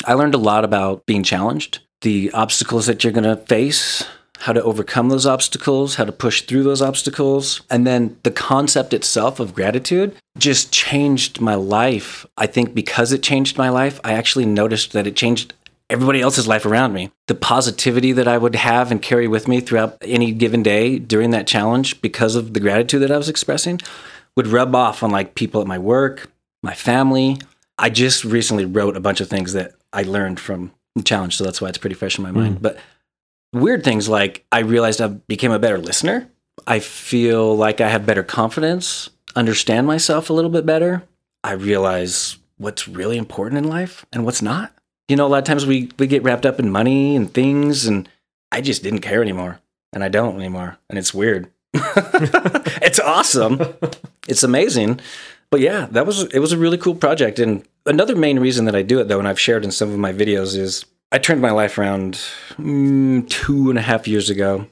I 0.05 0.13
learned 0.13 0.33
a 0.33 0.39
lot 0.39 0.65
about 0.65 1.05
being 1.05 1.23
challenged, 1.23 1.79
the 2.05 2.29
obstacles 2.33 2.85
that 2.85 3.03
you're 3.03 3.11
going 3.11 3.23
to 3.23 3.35
face, 3.35 4.05
how 4.37 4.53
to 4.53 4.61
overcome 4.61 5.09
those 5.09 5.25
obstacles, 5.25 5.95
how 5.95 6.05
to 6.05 6.11
push 6.11 6.43
through 6.43 6.61
those 6.61 6.79
obstacles. 6.79 7.61
And 7.71 7.87
then 7.87 8.15
the 8.21 8.29
concept 8.29 8.93
itself 8.93 9.39
of 9.39 9.55
gratitude 9.55 10.15
just 10.37 10.71
changed 10.71 11.41
my 11.41 11.55
life. 11.55 12.23
I 12.37 12.45
think 12.45 12.75
because 12.75 13.11
it 13.11 13.23
changed 13.23 13.57
my 13.57 13.69
life, 13.69 13.99
I 14.03 14.13
actually 14.13 14.45
noticed 14.45 14.93
that 14.93 15.07
it 15.07 15.15
changed 15.15 15.55
everybody 15.89 16.21
else's 16.21 16.47
life 16.47 16.63
around 16.63 16.93
me. 16.93 17.09
The 17.25 17.33
positivity 17.33 18.11
that 18.11 18.27
I 18.27 18.37
would 18.37 18.53
have 18.53 18.91
and 18.91 19.01
carry 19.01 19.27
with 19.27 19.47
me 19.47 19.59
throughout 19.59 19.97
any 20.01 20.31
given 20.31 20.61
day 20.61 20.99
during 20.99 21.31
that 21.31 21.47
challenge 21.47 22.03
because 22.03 22.35
of 22.35 22.53
the 22.53 22.59
gratitude 22.59 23.01
that 23.01 23.11
I 23.11 23.17
was 23.17 23.29
expressing 23.29 23.81
would 24.37 24.45
rub 24.45 24.75
off 24.75 25.01
on 25.01 25.09
like 25.09 25.33
people 25.33 25.59
at 25.59 25.65
my 25.65 25.79
work, 25.79 26.31
my 26.61 26.75
family, 26.75 27.39
I 27.79 27.89
just 27.89 28.23
recently 28.23 28.65
wrote 28.65 28.95
a 28.95 29.01
bunch 29.01 29.21
of 29.21 29.27
things 29.27 29.53
that 29.53 29.73
I 29.91 30.03
learned 30.03 30.39
from 30.39 30.71
challenge, 31.03 31.37
so 31.37 31.43
that's 31.43 31.61
why 31.61 31.69
it's 31.69 31.77
pretty 31.77 31.95
fresh 31.95 32.17
in 32.17 32.23
my 32.23 32.29
hmm. 32.29 32.39
mind. 32.39 32.61
But 32.61 32.77
weird 33.53 33.83
things 33.83 34.07
like 34.09 34.45
I 34.51 34.59
realized 34.59 35.01
I 35.01 35.07
became 35.07 35.51
a 35.51 35.59
better 35.59 35.77
listener. 35.77 36.29
I 36.67 36.79
feel 36.79 37.55
like 37.55 37.81
I 37.81 37.89
have 37.89 38.05
better 38.05 38.23
confidence, 38.23 39.09
understand 39.35 39.87
myself 39.87 40.29
a 40.29 40.33
little 40.33 40.49
bit 40.49 40.65
better. 40.65 41.03
I 41.43 41.51
realize 41.51 42.37
what's 42.57 42.87
really 42.87 43.17
important 43.17 43.57
in 43.57 43.69
life 43.69 44.05
and 44.13 44.25
what's 44.25 44.41
not. 44.41 44.73
You 45.07 45.15
know, 45.15 45.27
a 45.27 45.29
lot 45.29 45.39
of 45.39 45.43
times 45.43 45.65
we 45.65 45.91
we 45.99 46.07
get 46.07 46.23
wrapped 46.23 46.45
up 46.45 46.59
in 46.59 46.71
money 46.71 47.15
and 47.15 47.31
things 47.31 47.85
and 47.85 48.09
I 48.51 48.61
just 48.61 48.83
didn't 48.83 49.01
care 49.01 49.21
anymore 49.21 49.59
and 49.93 50.03
I 50.03 50.09
don't 50.09 50.35
anymore 50.35 50.77
and 50.89 50.97
it's 50.97 51.13
weird. 51.13 51.51
it's 51.73 52.99
awesome. 52.99 53.61
It's 54.27 54.43
amazing. 54.43 54.99
But 55.49 55.61
yeah, 55.61 55.87
that 55.91 56.05
was 56.05 56.23
it 56.33 56.39
was 56.39 56.51
a 56.51 56.57
really 56.57 56.77
cool 56.77 56.95
project 56.95 57.39
and 57.39 57.65
another 57.85 58.15
main 58.15 58.39
reason 58.39 58.65
that 58.65 58.75
I 58.75 58.81
do 58.81 58.99
it 58.99 59.07
though 59.07 59.19
and 59.19 59.27
I've 59.27 59.39
shared 59.39 59.63
in 59.63 59.71
some 59.71 59.91
of 59.91 59.97
my 59.97 60.11
videos 60.11 60.57
is 60.57 60.85
I 61.11 61.17
turned 61.17 61.41
my 61.41 61.51
life 61.51 61.77
around 61.77 62.19
mm, 62.53 63.27
two 63.29 63.69
and 63.69 63.79
a 63.79 63.81
half 63.81 64.07
years 64.07 64.29
ago 64.29 64.67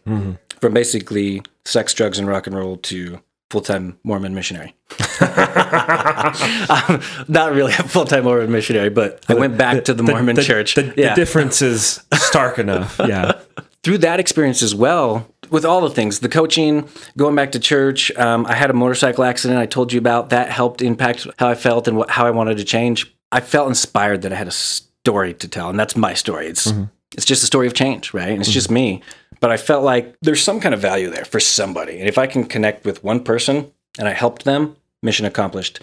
from 0.60 0.74
basically 0.74 1.42
sex, 1.66 1.94
drugs, 1.94 2.20
and 2.20 2.28
rock 2.28 2.48
and 2.48 2.56
roll 2.56 2.78
to 2.78 3.20
full 3.50 3.62
time 3.62 4.00
Mormon 4.04 4.34
missionary. 4.34 4.76
I'm 5.20 7.02
not 7.28 7.54
really 7.54 7.74
a 7.74 7.84
full 7.84 8.06
time 8.06 8.24
Mormon 8.24 8.52
missionary, 8.52 8.90
but 8.90 9.24
I 9.30 9.36
went 9.36 9.58
back 9.58 9.86
to 9.86 9.94
the 9.94 10.04
Mormon 10.04 10.36
the, 10.36 10.44
church. 10.44 10.76
The, 10.76 10.94
yeah. 10.98 11.10
the 11.10 11.16
difference 11.16 11.62
is 11.62 12.04
stark 12.14 12.60
enough. 12.60 13.00
Yeah. 13.00 13.40
Through 13.84 14.00
that 14.00 14.20
experience 14.20 14.64
as 14.64 14.74
well, 14.74 15.28
with 15.54 15.66
all 15.66 15.82
the 15.82 15.90
things, 15.92 16.20
the 16.20 16.28
coaching, 16.28 16.90
going 17.16 17.36
back 17.36 17.52
to 17.52 17.60
church, 17.60 18.12
um, 18.18 18.44
I 18.48 18.56
had 18.56 18.72
a 18.72 18.74
motorcycle 18.74 19.24
accident 19.24 19.60
I 19.60 19.68
told 19.68 19.94
you 19.94 20.00
about. 20.00 20.32
That 20.32 20.50
helped 20.50 20.82
impact 20.82 21.28
how 21.38 21.48
I 21.48 21.54
felt 21.54 21.88
and 21.88 21.96
what, 21.96 22.10
how 22.10 22.26
I 22.26 22.32
wanted 22.32 22.58
to 22.58 22.64
change. 22.64 23.16
I 23.32 23.40
felt 23.40 23.70
inspired 23.70 24.24
that 24.24 24.34
I 24.34 24.36
had 24.36 24.48
a 24.48 24.52
story 24.52 25.36
to 25.36 25.48
tell, 25.48 25.70
and 25.70 25.80
that's 25.80 25.96
my 25.96 26.16
story. 26.16 26.48
It's 26.48 26.74
it's 27.14 27.26
just 27.26 27.44
a 27.44 27.46
story 27.46 27.68
of 27.68 27.76
change, 27.76 28.16
right? 28.16 28.30
And 28.30 28.42
it's 28.42 28.50
just 28.50 28.72
me. 28.72 29.04
But 29.40 29.52
I 29.52 29.58
felt 29.58 29.84
like 29.84 30.16
there's 30.24 30.42
some 30.42 30.60
kind 30.60 30.74
of 30.74 30.82
value 30.82 31.12
there 31.12 31.26
for 31.26 31.40
somebody. 31.40 32.00
And 32.00 32.10
if 32.10 32.18
I 32.18 32.26
can 32.26 32.46
connect 32.46 32.84
with 32.84 33.04
one 33.04 33.24
person 33.24 33.72
and 34.00 34.08
I 34.08 34.14
helped 34.14 34.46
them, 34.46 34.76
mission 35.04 35.28
accomplished. 35.28 35.80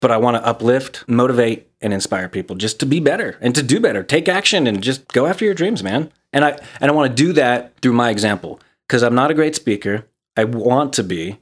But 0.00 0.10
I 0.10 0.16
want 0.16 0.36
to 0.36 0.44
uplift, 0.44 1.04
motivate, 1.06 1.68
and 1.80 1.92
inspire 1.92 2.28
people 2.28 2.56
just 2.56 2.80
to 2.80 2.86
be 2.86 2.98
better 2.98 3.38
and 3.40 3.54
to 3.54 3.62
do 3.62 3.78
better. 3.78 4.02
Take 4.02 4.28
action 4.28 4.66
and 4.66 4.82
just 4.82 5.06
go 5.08 5.26
after 5.26 5.44
your 5.44 5.54
dreams, 5.54 5.84
man. 5.84 6.10
And 6.32 6.44
I 6.44 6.58
and 6.80 6.90
I 6.90 6.94
want 6.94 7.08
to 7.14 7.22
do 7.22 7.32
that 7.34 7.78
through 7.80 7.92
my 7.92 8.10
example 8.10 8.58
because 8.90 9.04
I'm 9.04 9.14
not 9.14 9.30
a 9.30 9.34
great 9.34 9.54
speaker. 9.54 10.08
I 10.36 10.42
want 10.42 10.94
to 10.94 11.04
be, 11.04 11.38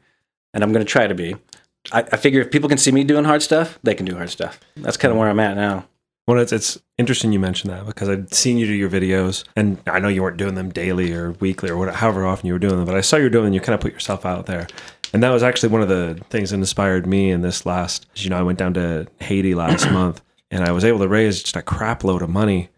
and 0.53 0.63
I'm 0.63 0.71
going 0.71 0.85
to 0.85 0.93
try 0.93 1.07
to 1.07 1.15
be. 1.15 1.35
I, 1.91 2.01
I 2.13 2.19
figure 2.19 2.43
if 2.43 2.51
people 2.51 2.69
can 2.69 2.77
see 2.77 2.93
me 2.93 3.05
doing 3.05 3.25
hard 3.25 3.41
stuff, 3.41 3.79
they 3.83 3.95
can 3.95 4.05
do 4.05 4.17
hard 4.17 4.29
stuff. 4.29 4.61
That's 4.77 4.99
kind 4.99 5.13
of 5.13 5.19
where 5.19 5.31
I'm 5.31 5.41
at 5.41 5.57
now. 5.57 5.87
Well, 6.27 6.39
it's, 6.41 6.53
it's 6.53 6.79
interesting 6.99 7.33
you 7.33 7.39
mentioned 7.39 7.73
that 7.73 7.87
because 7.87 8.11
I'd 8.11 8.35
seen 8.35 8.59
you 8.59 8.67
do 8.67 8.75
your 8.75 8.91
videos, 8.91 9.45
and 9.57 9.81
I 9.87 9.99
know 9.99 10.09
you 10.09 10.23
weren't 10.23 10.37
doing 10.37 10.57
them 10.57 10.69
daily 10.69 11.11
or 11.15 11.33
weekly 11.41 11.71
or 11.71 11.79
whatever, 11.79 11.97
however 11.97 12.27
often 12.27 12.47
you 12.49 12.53
were 12.53 12.59
doing 12.59 12.77
them, 12.77 12.85
but 12.85 12.97
I 12.97 13.01
saw 13.01 13.17
you 13.17 13.23
were 13.23 13.31
doing 13.31 13.47
them. 13.47 13.55
You 13.55 13.61
kind 13.63 13.75
of 13.75 13.81
put 13.81 13.95
yourself 13.95 14.27
out 14.27 14.45
there, 14.45 14.67
and 15.15 15.23
that 15.23 15.31
was 15.31 15.43
actually 15.43 15.71
one 15.71 15.81
of 15.81 15.89
the 15.89 16.21
things 16.29 16.51
that 16.51 16.57
inspired 16.57 17.07
me 17.07 17.31
in 17.31 17.41
this 17.41 17.65
last. 17.65 18.07
You 18.15 18.29
know, 18.29 18.39
I 18.39 18.43
went 18.43 18.59
down 18.59 18.75
to 18.75 19.07
Haiti 19.21 19.55
last 19.55 19.91
month, 19.91 20.21
and 20.51 20.65
I 20.65 20.73
was 20.73 20.85
able 20.85 20.99
to 20.99 21.09
raise 21.09 21.43
just 21.43 21.57
a 21.57 21.63
crap 21.63 22.05
load 22.05 22.21
of 22.21 22.29
money 22.29 22.69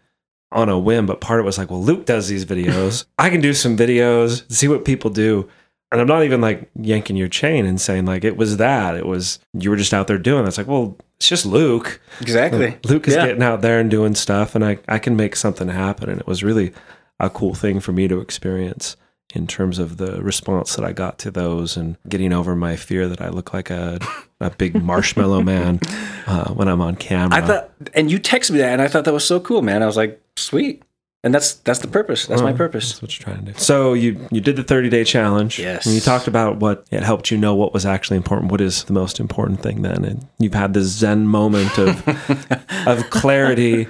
on 0.51 0.69
a 0.69 0.77
whim. 0.79 1.05
But 1.05 1.21
part 1.21 1.39
of 1.39 1.45
it 1.45 1.47
was 1.47 1.57
like, 1.57 1.69
well, 1.69 1.83
Luke 1.83 2.05
does 2.05 2.27
these 2.27 2.45
videos. 2.45 3.05
I 3.17 3.29
can 3.29 3.41
do 3.41 3.53
some 3.53 3.77
videos, 3.77 4.49
see 4.51 4.67
what 4.67 4.85
people 4.85 5.09
do. 5.09 5.49
And 5.91 5.99
I'm 5.99 6.07
not 6.07 6.23
even 6.23 6.39
like 6.39 6.69
yanking 6.79 7.17
your 7.17 7.27
chain 7.27 7.65
and 7.65 7.79
saying 7.79 8.05
like 8.05 8.23
it 8.23 8.37
was 8.37 8.57
that. 8.57 8.95
It 8.95 9.05
was 9.05 9.39
you 9.53 9.69
were 9.69 9.75
just 9.75 9.93
out 9.93 10.07
there 10.07 10.17
doing. 10.17 10.47
It's 10.47 10.57
like, 10.57 10.67
well, 10.67 10.97
it's 11.17 11.27
just 11.27 11.45
Luke. 11.45 11.99
Exactly. 12.21 12.77
Luke 12.85 13.07
is 13.09 13.15
Yeah. 13.15 13.25
getting 13.27 13.43
out 13.43 13.61
there 13.61 13.79
and 13.79 13.91
doing 13.91 14.15
stuff, 14.15 14.55
and 14.55 14.63
I, 14.63 14.79
I 14.87 14.99
can 14.99 15.15
make 15.17 15.35
something 15.35 15.67
happen. 15.67 16.09
And 16.09 16.19
it 16.21 16.27
was 16.27 16.43
really 16.43 16.71
a 17.19 17.29
cool 17.29 17.53
thing 17.53 17.79
for 17.81 17.91
me 17.91 18.07
to 18.07 18.21
experience 18.21 18.95
in 19.35 19.47
terms 19.47 19.79
of 19.79 19.97
the 19.97 20.21
response 20.21 20.75
that 20.75 20.83
I 20.85 20.91
got 20.93 21.17
to 21.19 21.31
those 21.31 21.75
and 21.77 21.97
getting 22.07 22.31
over 22.33 22.55
my 22.55 22.75
fear 22.75 23.07
that 23.09 23.21
I 23.21 23.29
look 23.29 23.53
like 23.53 23.69
a, 23.69 23.99
a 24.39 24.49
big 24.49 24.81
marshmallow 24.83 25.41
man 25.41 25.79
uh, 26.25 26.51
when 26.53 26.67
I'm 26.69 26.81
on 26.81 26.95
camera. 26.95 27.37
I 27.37 27.41
thought, 27.41 27.69
and 27.93 28.09
you 28.09 28.17
texted 28.19 28.51
me 28.51 28.57
that, 28.59 28.71
and 28.73 28.81
I 28.81 28.87
thought 28.87 29.03
that 29.05 29.13
was 29.13 29.25
so 29.25 29.39
cool, 29.41 29.61
man. 29.61 29.83
I 29.83 29.85
was 29.87 29.97
like, 29.97 30.20
sweet, 30.37 30.83
and 31.23 31.35
that's 31.35 31.53
that's 31.53 31.79
the 31.79 31.87
purpose. 31.87 32.25
That's 32.25 32.41
my 32.41 32.53
purpose. 32.53 32.93
That's 32.93 33.01
what 33.01 33.19
you're 33.19 33.23
trying 33.23 33.45
to 33.45 33.51
do. 33.51 33.59
So 33.59 33.93
you 33.93 34.27
you 34.31 34.41
did 34.41 34.55
the 34.55 34.63
30 34.63 34.89
day 34.89 35.03
challenge. 35.03 35.59
Yes. 35.59 35.85
And 35.85 35.93
you 35.93 36.01
talked 36.01 36.27
about 36.27 36.57
what 36.57 36.85
it 36.89 37.03
helped 37.03 37.29
you 37.29 37.37
know 37.37 37.53
what 37.53 37.73
was 37.73 37.85
actually 37.85 38.17
important. 38.17 38.51
What 38.51 38.59
is 38.59 38.85
the 38.85 38.93
most 38.93 39.19
important 39.19 39.61
thing 39.61 39.83
then? 39.83 40.03
And 40.03 40.27
you've 40.39 40.55
had 40.55 40.73
this 40.73 40.87
Zen 40.87 41.27
moment 41.27 41.77
of 41.77 42.07
of 42.87 43.09
clarity 43.11 43.87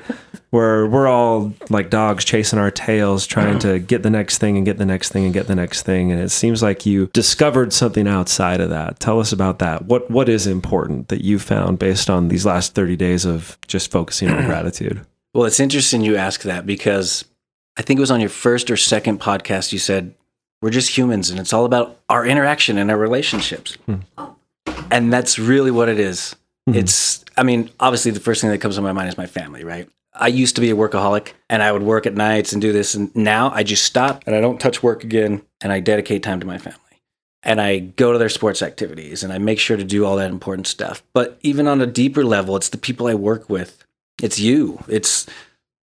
where 0.50 0.86
we're 0.86 1.07
all 1.07 1.53
like 1.69 1.89
dogs 1.89 2.25
chasing 2.25 2.60
our 2.60 2.69
tails, 2.69 3.25
trying 3.25 3.60
to 3.60 3.79
get 3.79 4.03
the 4.03 4.10
next 4.10 4.39
thing 4.39 4.57
and 4.57 4.65
get 4.65 4.77
the 4.77 4.86
next 4.86 5.13
thing 5.13 5.24
and 5.24 5.33
get 5.33 5.48
the 5.48 5.55
next 5.55 5.83
thing. 5.83 6.12
And 6.12 6.19
it 6.19 6.31
seems 6.31 6.62
like 6.62 6.86
you 6.86 7.07
discovered 7.13 7.71
something 7.71 8.10
outside 8.10 8.60
of 8.60 8.69
that. 8.71 9.00
Tell 9.00 9.21
us 9.21 9.31
about 9.31 9.60
that. 9.60 9.86
What 9.86 10.12
what 10.12 10.27
is 10.27 10.48
important 10.48 11.07
that 11.07 11.24
you 11.24 11.39
found 11.39 11.79
based 11.79 12.10
on 12.10 12.27
these 12.27 12.45
last 12.45 12.75
30 12.75 12.98
days 12.98 13.24
of 13.24 13.57
just 13.67 13.89
focusing 13.89 14.29
on 14.29 14.45
gratitude? 14.45 15.05
Well, 15.33 15.45
it's 15.45 15.59
interesting 15.59 16.01
you 16.01 16.17
ask 16.17 16.41
that 16.43 16.65
because 16.65 17.25
I 17.77 17.81
think 17.81 17.97
it 17.97 18.01
was 18.01 18.11
on 18.11 18.19
your 18.19 18.29
first 18.29 18.69
or 18.69 18.77
second 18.77 19.21
podcast 19.21 19.71
you 19.71 19.79
said 19.79 20.13
we're 20.61 20.69
just 20.69 20.95
humans 20.95 21.29
and 21.29 21.39
it's 21.39 21.53
all 21.53 21.65
about 21.65 22.00
our 22.09 22.25
interaction 22.25 22.77
and 22.77 22.91
our 22.91 22.97
relationships. 22.97 23.77
Hmm. 23.85 24.01
And 24.91 25.11
that's 25.11 25.39
really 25.39 25.71
what 25.71 25.89
it 25.89 26.00
is. 26.00 26.35
Hmm. 26.67 26.75
It's 26.75 27.23
I 27.38 27.43
mean, 27.43 27.69
obviously 27.79 28.11
the 28.11 28.19
first 28.19 28.41
thing 28.41 28.51
that 28.51 28.59
comes 28.59 28.75
to 28.75 28.81
my 28.81 28.91
mind 28.91 29.09
is 29.09 29.17
my 29.17 29.25
family, 29.25 29.63
right? 29.63 29.89
I 30.13 30.27
used 30.27 30.55
to 30.55 30.61
be 30.61 30.69
a 30.69 30.75
workaholic 30.75 31.31
and 31.50 31.63
I 31.63 31.71
would 31.71 31.83
work 31.83 32.05
at 32.05 32.13
nights 32.13 32.51
and 32.51 32.61
do 32.61 32.73
this 32.73 32.93
and 32.93 33.15
now 33.15 33.51
I 33.51 33.63
just 33.63 33.83
stop 33.83 34.23
and 34.27 34.35
I 34.35 34.41
don't 34.41 34.59
touch 34.59 34.83
work 34.83 35.03
again 35.03 35.41
and 35.61 35.71
I 35.71 35.79
dedicate 35.79 36.23
time 36.23 36.41
to 36.41 36.45
my 36.45 36.57
family. 36.57 36.79
And 37.43 37.59
I 37.59 37.79
go 37.79 38.11
to 38.11 38.19
their 38.19 38.29
sports 38.29 38.61
activities 38.61 39.23
and 39.23 39.33
I 39.33 39.39
make 39.39 39.59
sure 39.59 39.77
to 39.77 39.83
do 39.83 40.05
all 40.05 40.17
that 40.17 40.29
important 40.29 40.67
stuff. 40.67 41.01
But 41.13 41.39
even 41.41 41.67
on 41.67 41.81
a 41.81 41.88
deeper 41.88 42.23
level, 42.23 42.55
it's 42.55 42.69
the 42.69 42.77
people 42.77 43.07
I 43.07 43.15
work 43.15 43.50
with. 43.50 43.83
It's 44.21 44.39
you. 44.39 44.83
It's 44.87 45.27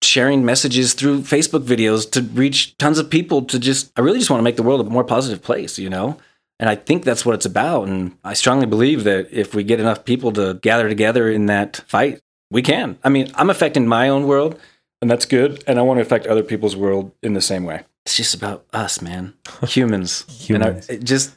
sharing 0.03 0.43
messages 0.45 0.93
through 0.93 1.21
Facebook 1.21 1.63
videos 1.63 2.09
to 2.11 2.21
reach 2.21 2.77
tons 2.77 2.99
of 2.99 3.09
people 3.09 3.43
to 3.45 3.57
just 3.57 3.91
I 3.95 4.01
really 4.01 4.19
just 4.19 4.29
want 4.29 4.39
to 4.39 4.43
make 4.43 4.57
the 4.57 4.63
world 4.63 4.85
a 4.85 4.89
more 4.89 5.03
positive 5.03 5.41
place, 5.41 5.79
you 5.79 5.89
know? 5.89 6.17
And 6.59 6.69
I 6.69 6.75
think 6.75 7.03
that's 7.03 7.25
what 7.25 7.35
it's 7.35 7.45
about 7.45 7.87
and 7.87 8.17
I 8.23 8.33
strongly 8.33 8.65
believe 8.65 9.05
that 9.05 9.31
if 9.31 9.55
we 9.55 9.63
get 9.63 9.79
enough 9.79 10.05
people 10.05 10.31
to 10.33 10.55
gather 10.55 10.87
together 10.87 11.29
in 11.29 11.47
that 11.47 11.77
fight, 11.87 12.21
we 12.51 12.61
can. 12.61 12.97
I 13.03 13.09
mean, 13.09 13.31
I'm 13.35 13.49
affecting 13.49 13.87
my 13.87 14.09
own 14.09 14.27
world 14.27 14.59
and 15.01 15.09
that's 15.09 15.25
good 15.25 15.63
and 15.67 15.79
I 15.79 15.81
want 15.81 15.97
to 15.97 16.01
affect 16.01 16.27
other 16.27 16.43
people's 16.43 16.75
world 16.75 17.11
in 17.21 17.33
the 17.33 17.41
same 17.41 17.63
way. 17.63 17.83
It's 18.05 18.17
just 18.17 18.35
about 18.35 18.65
us, 18.73 19.01
man. 19.01 19.33
Humans. 19.67 20.25
Humans. 20.47 20.89
our, 20.89 20.97
just 20.97 21.35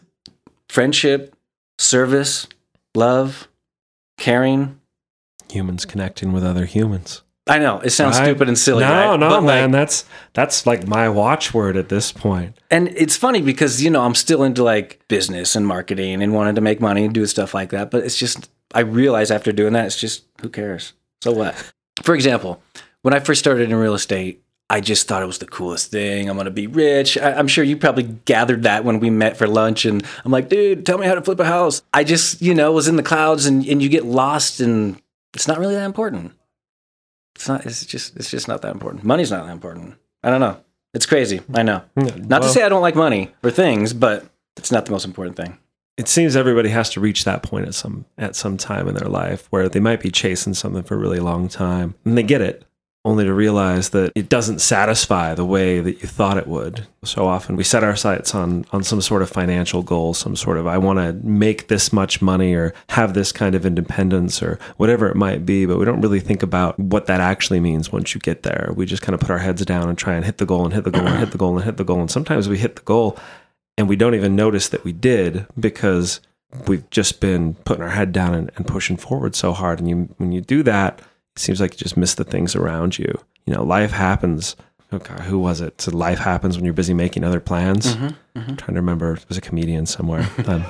friendship, 0.68 1.34
service, 1.78 2.48
love, 2.94 3.48
caring. 4.18 4.80
Humans 5.50 5.84
connecting 5.84 6.32
with 6.32 6.44
other 6.44 6.64
humans. 6.64 7.22
I 7.48 7.58
know 7.60 7.78
it 7.78 7.90
sounds 7.90 8.18
Right? 8.18 8.24
stupid 8.24 8.48
and 8.48 8.58
silly, 8.58 8.82
No, 8.82 8.90
right? 8.90 9.20
no, 9.20 9.28
But, 9.28 9.42
like, 9.44 9.60
man. 9.62 9.70
that's 9.70 10.04
that's 10.34 10.66
like 10.66 10.86
my 10.88 11.08
watchword 11.08 11.76
at 11.76 11.88
this 11.88 12.10
point. 12.10 12.56
And 12.72 12.88
it's 12.88 13.16
funny 13.16 13.40
because, 13.40 13.80
you 13.82 13.88
know, 13.90 14.02
I'm 14.02 14.16
still 14.16 14.42
into 14.42 14.64
like 14.64 15.00
business 15.06 15.54
and 15.54 15.64
marketing 15.64 16.22
and 16.22 16.34
wanting 16.34 16.56
to 16.56 16.60
make 16.60 16.80
money 16.80 17.04
and 17.04 17.14
do 17.14 17.24
stuff 17.26 17.54
like 17.54 17.70
that. 17.70 17.92
But 17.92 18.02
it's 18.04 18.18
just, 18.18 18.50
I 18.74 18.80
realize 18.80 19.30
after 19.30 19.52
doing 19.52 19.74
that, 19.74 19.86
it's 19.86 20.00
just, 20.00 20.24
who 20.40 20.48
cares? 20.48 20.92
So 21.22 21.30
what? 21.32 21.54
For 22.02 22.16
example, 22.16 22.60
when 23.02 23.14
I 23.14 23.20
first 23.20 23.38
started 23.38 23.70
in 23.70 23.76
real 23.76 23.94
estate, 23.94 24.42
I 24.68 24.80
just 24.80 25.06
thought 25.06 25.22
it 25.22 25.26
was 25.26 25.38
the 25.38 25.46
coolest 25.46 25.92
thing. 25.92 26.28
I'm 26.28 26.34
going 26.34 26.46
to 26.46 26.50
be 26.50 26.66
rich. 26.66 27.16
I, 27.16 27.34
I'm 27.34 27.46
sure 27.46 27.62
you 27.62 27.76
probably 27.76 28.02
gathered 28.24 28.64
that 28.64 28.84
when 28.84 28.98
we 28.98 29.08
met 29.10 29.36
for 29.36 29.46
lunch. 29.46 29.84
And 29.84 30.02
I'm 30.24 30.32
like, 30.32 30.48
dude, 30.48 30.84
tell 30.84 30.98
me 30.98 31.06
how 31.06 31.14
to 31.14 31.22
flip 31.22 31.38
a 31.38 31.44
house. 31.44 31.82
I 31.94 32.02
just, 32.02 32.42
you 32.42 32.52
know, 32.56 32.72
was 32.72 32.88
in 32.88 32.96
the 32.96 33.04
clouds 33.04 33.46
and, 33.46 33.64
and 33.64 33.80
you 33.80 33.88
get 33.88 34.04
lost 34.04 34.58
and 34.58 35.00
it's 35.36 35.46
not 35.46 35.58
really 35.58 35.74
that 35.74 35.84
important. 35.84 36.32
It's 37.36 37.46
not, 37.48 37.64
it's 37.66 37.84
just, 37.84 38.16
it's 38.16 38.30
just 38.30 38.48
not 38.48 38.62
that 38.62 38.72
important. 38.72 39.04
Money's 39.04 39.30
not 39.30 39.46
that 39.46 39.52
important. 39.52 39.94
I 40.22 40.30
don't 40.30 40.40
know. 40.40 40.58
It's 40.94 41.06
crazy. 41.06 41.42
I 41.54 41.62
know. 41.62 41.82
Not 41.94 42.42
to 42.42 42.48
say 42.48 42.62
I 42.62 42.68
don't 42.70 42.80
like 42.82 42.94
money 42.96 43.32
or 43.44 43.50
things, 43.50 43.92
but 43.92 44.24
it's 44.56 44.72
not 44.72 44.86
the 44.86 44.92
most 44.92 45.04
important 45.04 45.36
thing. 45.36 45.58
it 45.98 46.08
seems 46.08 46.36
everybody 46.36 46.70
has 46.70 46.88
to 46.90 47.00
reach 47.00 47.24
that 47.24 47.42
point 47.42 47.66
at 47.66 47.74
some 47.74 48.04
at 48.18 48.34
some 48.36 48.56
time 48.56 48.88
in 48.88 48.94
their 48.94 49.08
life 49.08 49.46
where 49.50 49.68
they 49.68 49.80
might 49.80 50.00
be 50.00 50.10
chasing 50.10 50.54
something 50.54 50.82
for 50.82 50.94
a 50.94 50.98
really 50.98 51.20
long 51.20 51.48
time 51.48 51.94
and 52.04 52.16
they 52.16 52.22
get 52.22 52.40
it 52.40 52.64
only 53.06 53.24
to 53.24 53.32
realize 53.32 53.90
that 53.90 54.10
it 54.16 54.28
doesn't 54.28 54.58
satisfy 54.58 55.32
the 55.32 55.44
way 55.44 55.78
that 55.78 56.02
you 56.02 56.08
thought 56.08 56.36
it 56.36 56.48
would. 56.48 56.88
So 57.04 57.28
often 57.28 57.54
we 57.54 57.62
set 57.62 57.84
our 57.84 57.94
sights 57.94 58.34
on 58.34 58.66
on 58.72 58.82
some 58.82 59.00
sort 59.00 59.22
of 59.22 59.30
financial 59.30 59.84
goal, 59.84 60.12
some 60.12 60.34
sort 60.34 60.58
of 60.58 60.66
I 60.66 60.76
want 60.76 60.98
to 60.98 61.12
make 61.26 61.68
this 61.68 61.92
much 61.92 62.20
money 62.20 62.52
or 62.52 62.74
have 62.88 63.14
this 63.14 63.30
kind 63.30 63.54
of 63.54 63.64
independence 63.64 64.42
or 64.42 64.58
whatever 64.76 65.08
it 65.08 65.14
might 65.14 65.46
be, 65.46 65.66
but 65.66 65.78
we 65.78 65.84
don't 65.84 66.00
really 66.00 66.18
think 66.18 66.42
about 66.42 66.76
what 66.80 67.06
that 67.06 67.20
actually 67.20 67.60
means 67.60 67.92
once 67.92 68.12
you 68.12 68.20
get 68.20 68.42
there. 68.42 68.72
We 68.76 68.86
just 68.86 69.02
kind 69.02 69.14
of 69.14 69.20
put 69.20 69.30
our 69.30 69.38
heads 69.38 69.64
down 69.64 69.88
and 69.88 69.96
try 69.96 70.14
and 70.14 70.24
hit 70.24 70.38
the 70.38 70.46
goal 70.46 70.64
and 70.64 70.74
hit 70.74 70.82
the 70.82 70.90
goal 70.90 71.06
and 71.06 71.18
hit 71.18 71.30
the 71.30 71.38
goal 71.38 71.56
and 71.56 71.64
hit 71.64 71.76
the 71.76 71.84
goal 71.84 72.00
and 72.00 72.10
sometimes 72.10 72.48
we 72.48 72.58
hit 72.58 72.74
the 72.74 72.82
goal 72.82 73.16
and 73.78 73.88
we 73.88 73.94
don't 73.94 74.16
even 74.16 74.34
notice 74.34 74.68
that 74.70 74.82
we 74.82 74.92
did 74.92 75.46
because 75.58 76.20
we've 76.66 76.88
just 76.90 77.20
been 77.20 77.54
putting 77.54 77.84
our 77.84 77.90
head 77.90 78.12
down 78.12 78.34
and, 78.34 78.50
and 78.56 78.66
pushing 78.66 78.96
forward 78.96 79.36
so 79.36 79.52
hard. 79.52 79.78
And 79.78 79.88
you, 79.88 79.96
when 80.16 80.32
you 80.32 80.40
do 80.40 80.64
that, 80.64 81.00
seems 81.38 81.60
like 81.60 81.72
you 81.74 81.78
just 81.78 81.96
miss 81.96 82.14
the 82.14 82.24
things 82.24 82.54
around 82.54 82.98
you. 82.98 83.12
You 83.44 83.54
know, 83.54 83.62
life 83.62 83.92
happens. 83.92 84.56
Okay, 84.92 85.22
who 85.24 85.38
was 85.38 85.60
it? 85.60 85.80
So 85.80 85.96
life 85.96 86.18
happens 86.18 86.56
when 86.56 86.64
you're 86.64 86.74
busy 86.74 86.94
making 86.94 87.24
other 87.24 87.40
plans. 87.40 87.94
Mm-hmm, 87.94 88.38
I'm 88.38 88.56
trying 88.56 88.74
to 88.74 88.80
remember. 88.80 89.14
It 89.14 89.28
was 89.28 89.38
a 89.38 89.42
comedian 89.42 89.86
somewhere. 89.86 90.28
Um, 90.46 90.64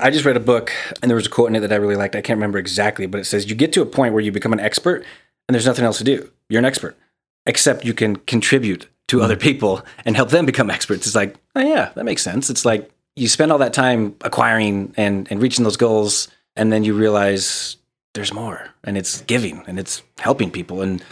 I 0.00 0.10
just 0.10 0.24
read 0.24 0.38
a 0.38 0.40
book 0.40 0.72
and 1.02 1.10
there 1.10 1.16
was 1.16 1.26
a 1.26 1.30
quote 1.30 1.50
in 1.50 1.56
it 1.56 1.60
that 1.60 1.72
I 1.72 1.76
really 1.76 1.96
liked. 1.96 2.16
I 2.16 2.22
can't 2.22 2.38
remember 2.38 2.58
exactly, 2.58 3.04
but 3.04 3.20
it 3.20 3.24
says 3.24 3.50
you 3.50 3.54
get 3.54 3.74
to 3.74 3.82
a 3.82 3.86
point 3.86 4.14
where 4.14 4.22
you 4.22 4.32
become 4.32 4.54
an 4.54 4.60
expert 4.60 5.04
and 5.46 5.54
there's 5.54 5.66
nothing 5.66 5.84
else 5.84 5.98
to 5.98 6.04
do. 6.04 6.30
You're 6.48 6.60
an 6.60 6.64
expert, 6.64 6.96
except 7.44 7.84
you 7.84 7.92
can 7.92 8.16
contribute 8.16 8.88
to 9.08 9.20
other 9.20 9.36
people 9.36 9.84
and 10.06 10.16
help 10.16 10.30
them 10.30 10.46
become 10.46 10.70
experts. 10.70 11.06
It's 11.06 11.14
like, 11.14 11.36
oh 11.54 11.60
yeah, 11.60 11.90
that 11.94 12.04
makes 12.04 12.22
sense. 12.22 12.48
It's 12.48 12.64
like 12.64 12.90
you 13.16 13.28
spend 13.28 13.52
all 13.52 13.58
that 13.58 13.74
time 13.74 14.16
acquiring 14.22 14.94
and, 14.96 15.30
and 15.30 15.42
reaching 15.42 15.64
those 15.64 15.76
goals, 15.76 16.28
and 16.56 16.72
then 16.72 16.84
you 16.84 16.94
realize 16.94 17.76
there's 18.14 18.32
more 18.32 18.68
and 18.84 18.96
it's 18.96 19.22
giving 19.22 19.64
and 19.66 19.78
it's 19.78 20.02
helping 20.18 20.50
people. 20.50 20.82
And 20.82 21.02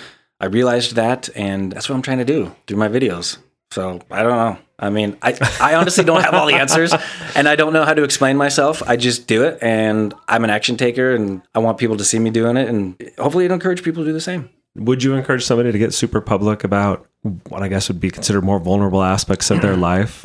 I 0.40 0.46
realized 0.46 0.94
that, 0.96 1.28
and 1.34 1.72
that's 1.72 1.88
what 1.88 1.94
I'm 1.96 2.02
trying 2.02 2.18
to 2.18 2.24
do 2.24 2.54
through 2.66 2.78
my 2.78 2.88
videos. 2.88 3.38
So 3.70 4.00
I 4.10 4.22
don't 4.22 4.36
know. 4.36 4.58
I 4.78 4.90
mean, 4.90 5.16
I, 5.22 5.36
I 5.60 5.74
honestly 5.74 6.04
don't 6.04 6.22
have 6.22 6.34
all 6.34 6.46
the 6.46 6.54
answers 6.54 6.92
and 7.36 7.46
I 7.48 7.54
don't 7.54 7.72
know 7.72 7.84
how 7.84 7.94
to 7.94 8.02
explain 8.02 8.36
myself. 8.36 8.82
I 8.86 8.96
just 8.96 9.26
do 9.26 9.44
it 9.44 9.58
and 9.60 10.14
I'm 10.26 10.42
an 10.42 10.50
action 10.50 10.76
taker 10.76 11.14
and 11.14 11.42
I 11.54 11.58
want 11.58 11.78
people 11.78 11.98
to 11.98 12.04
see 12.04 12.18
me 12.18 12.30
doing 12.30 12.56
it 12.56 12.68
and 12.68 12.96
hopefully 13.18 13.44
it 13.44 13.52
encourage 13.52 13.82
people 13.82 14.02
to 14.02 14.08
do 14.08 14.12
the 14.12 14.20
same. 14.20 14.48
would 14.74 15.02
you 15.02 15.14
encourage 15.14 15.44
somebody 15.44 15.70
to 15.70 15.78
get 15.78 15.92
super 15.92 16.20
public 16.20 16.64
about 16.64 17.06
what 17.48 17.62
I 17.62 17.68
guess 17.68 17.88
would 17.88 18.00
be 18.00 18.10
considered 18.10 18.42
more 18.42 18.58
vulnerable 18.58 19.02
aspects 19.02 19.50
of 19.50 19.60
their 19.60 19.76
life? 19.90 20.24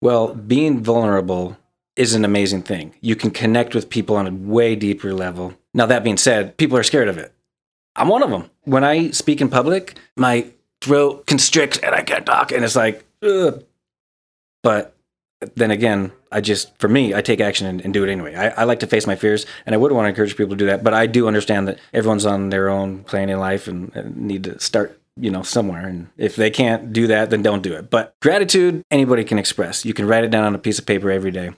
Well, 0.00 0.34
being 0.34 0.82
vulnerable 0.82 1.58
is 1.96 2.14
an 2.14 2.24
amazing 2.24 2.62
thing. 2.62 2.94
You 3.00 3.16
can 3.16 3.30
connect 3.30 3.74
with 3.74 3.90
people 3.90 4.16
on 4.16 4.26
a 4.26 4.32
way 4.32 4.76
deeper 4.76 5.12
level. 5.12 5.54
Now, 5.74 5.86
that 5.86 6.04
being 6.04 6.16
said, 6.16 6.56
people 6.56 6.76
are 6.76 6.82
scared 6.82 7.08
of 7.08 7.18
it. 7.18 7.32
I'm 7.96 8.08
one 8.08 8.22
of 8.22 8.30
them. 8.30 8.50
When 8.64 8.84
I 8.84 9.10
speak 9.10 9.40
in 9.40 9.48
public, 9.48 9.98
my 10.16 10.46
throat 10.80 11.26
constricts 11.26 11.78
and 11.78 11.94
I 11.94 12.02
can't 12.02 12.24
talk, 12.24 12.52
and 12.52 12.64
it's 12.64 12.76
like, 12.76 13.04
ugh. 13.22 13.64
But 14.62 14.96
then 15.56 15.70
again, 15.70 16.12
I 16.30 16.40
just, 16.40 16.76
for 16.78 16.88
me, 16.88 17.14
I 17.14 17.22
take 17.22 17.40
action 17.40 17.66
and, 17.66 17.80
and 17.80 17.92
do 17.92 18.04
it 18.04 18.10
anyway. 18.10 18.34
I, 18.34 18.48
I 18.48 18.64
like 18.64 18.80
to 18.80 18.86
face 18.86 19.06
my 19.06 19.16
fears, 19.16 19.46
and 19.66 19.74
I 19.74 19.78
would 19.78 19.92
want 19.92 20.04
to 20.04 20.10
encourage 20.10 20.36
people 20.36 20.50
to 20.50 20.56
do 20.56 20.66
that. 20.66 20.84
But 20.84 20.94
I 20.94 21.06
do 21.06 21.26
understand 21.26 21.66
that 21.68 21.78
everyone's 21.92 22.26
on 22.26 22.50
their 22.50 22.68
own 22.68 23.04
plane 23.04 23.30
in 23.30 23.38
life 23.38 23.66
and, 23.66 23.94
and 23.94 24.16
need 24.16 24.44
to 24.44 24.60
start, 24.60 25.00
you 25.16 25.30
know, 25.30 25.42
somewhere. 25.42 25.86
And 25.86 26.08
if 26.16 26.36
they 26.36 26.50
can't 26.50 26.92
do 26.92 27.06
that, 27.08 27.30
then 27.30 27.42
don't 27.42 27.62
do 27.62 27.72
it. 27.74 27.90
But 27.90 28.14
gratitude, 28.20 28.84
anybody 28.90 29.24
can 29.24 29.38
express. 29.38 29.84
You 29.84 29.94
can 29.94 30.06
write 30.06 30.24
it 30.24 30.30
down 30.30 30.44
on 30.44 30.54
a 30.54 30.58
piece 30.58 30.78
of 30.78 30.86
paper 30.86 31.10
every 31.10 31.30
day. 31.30 31.50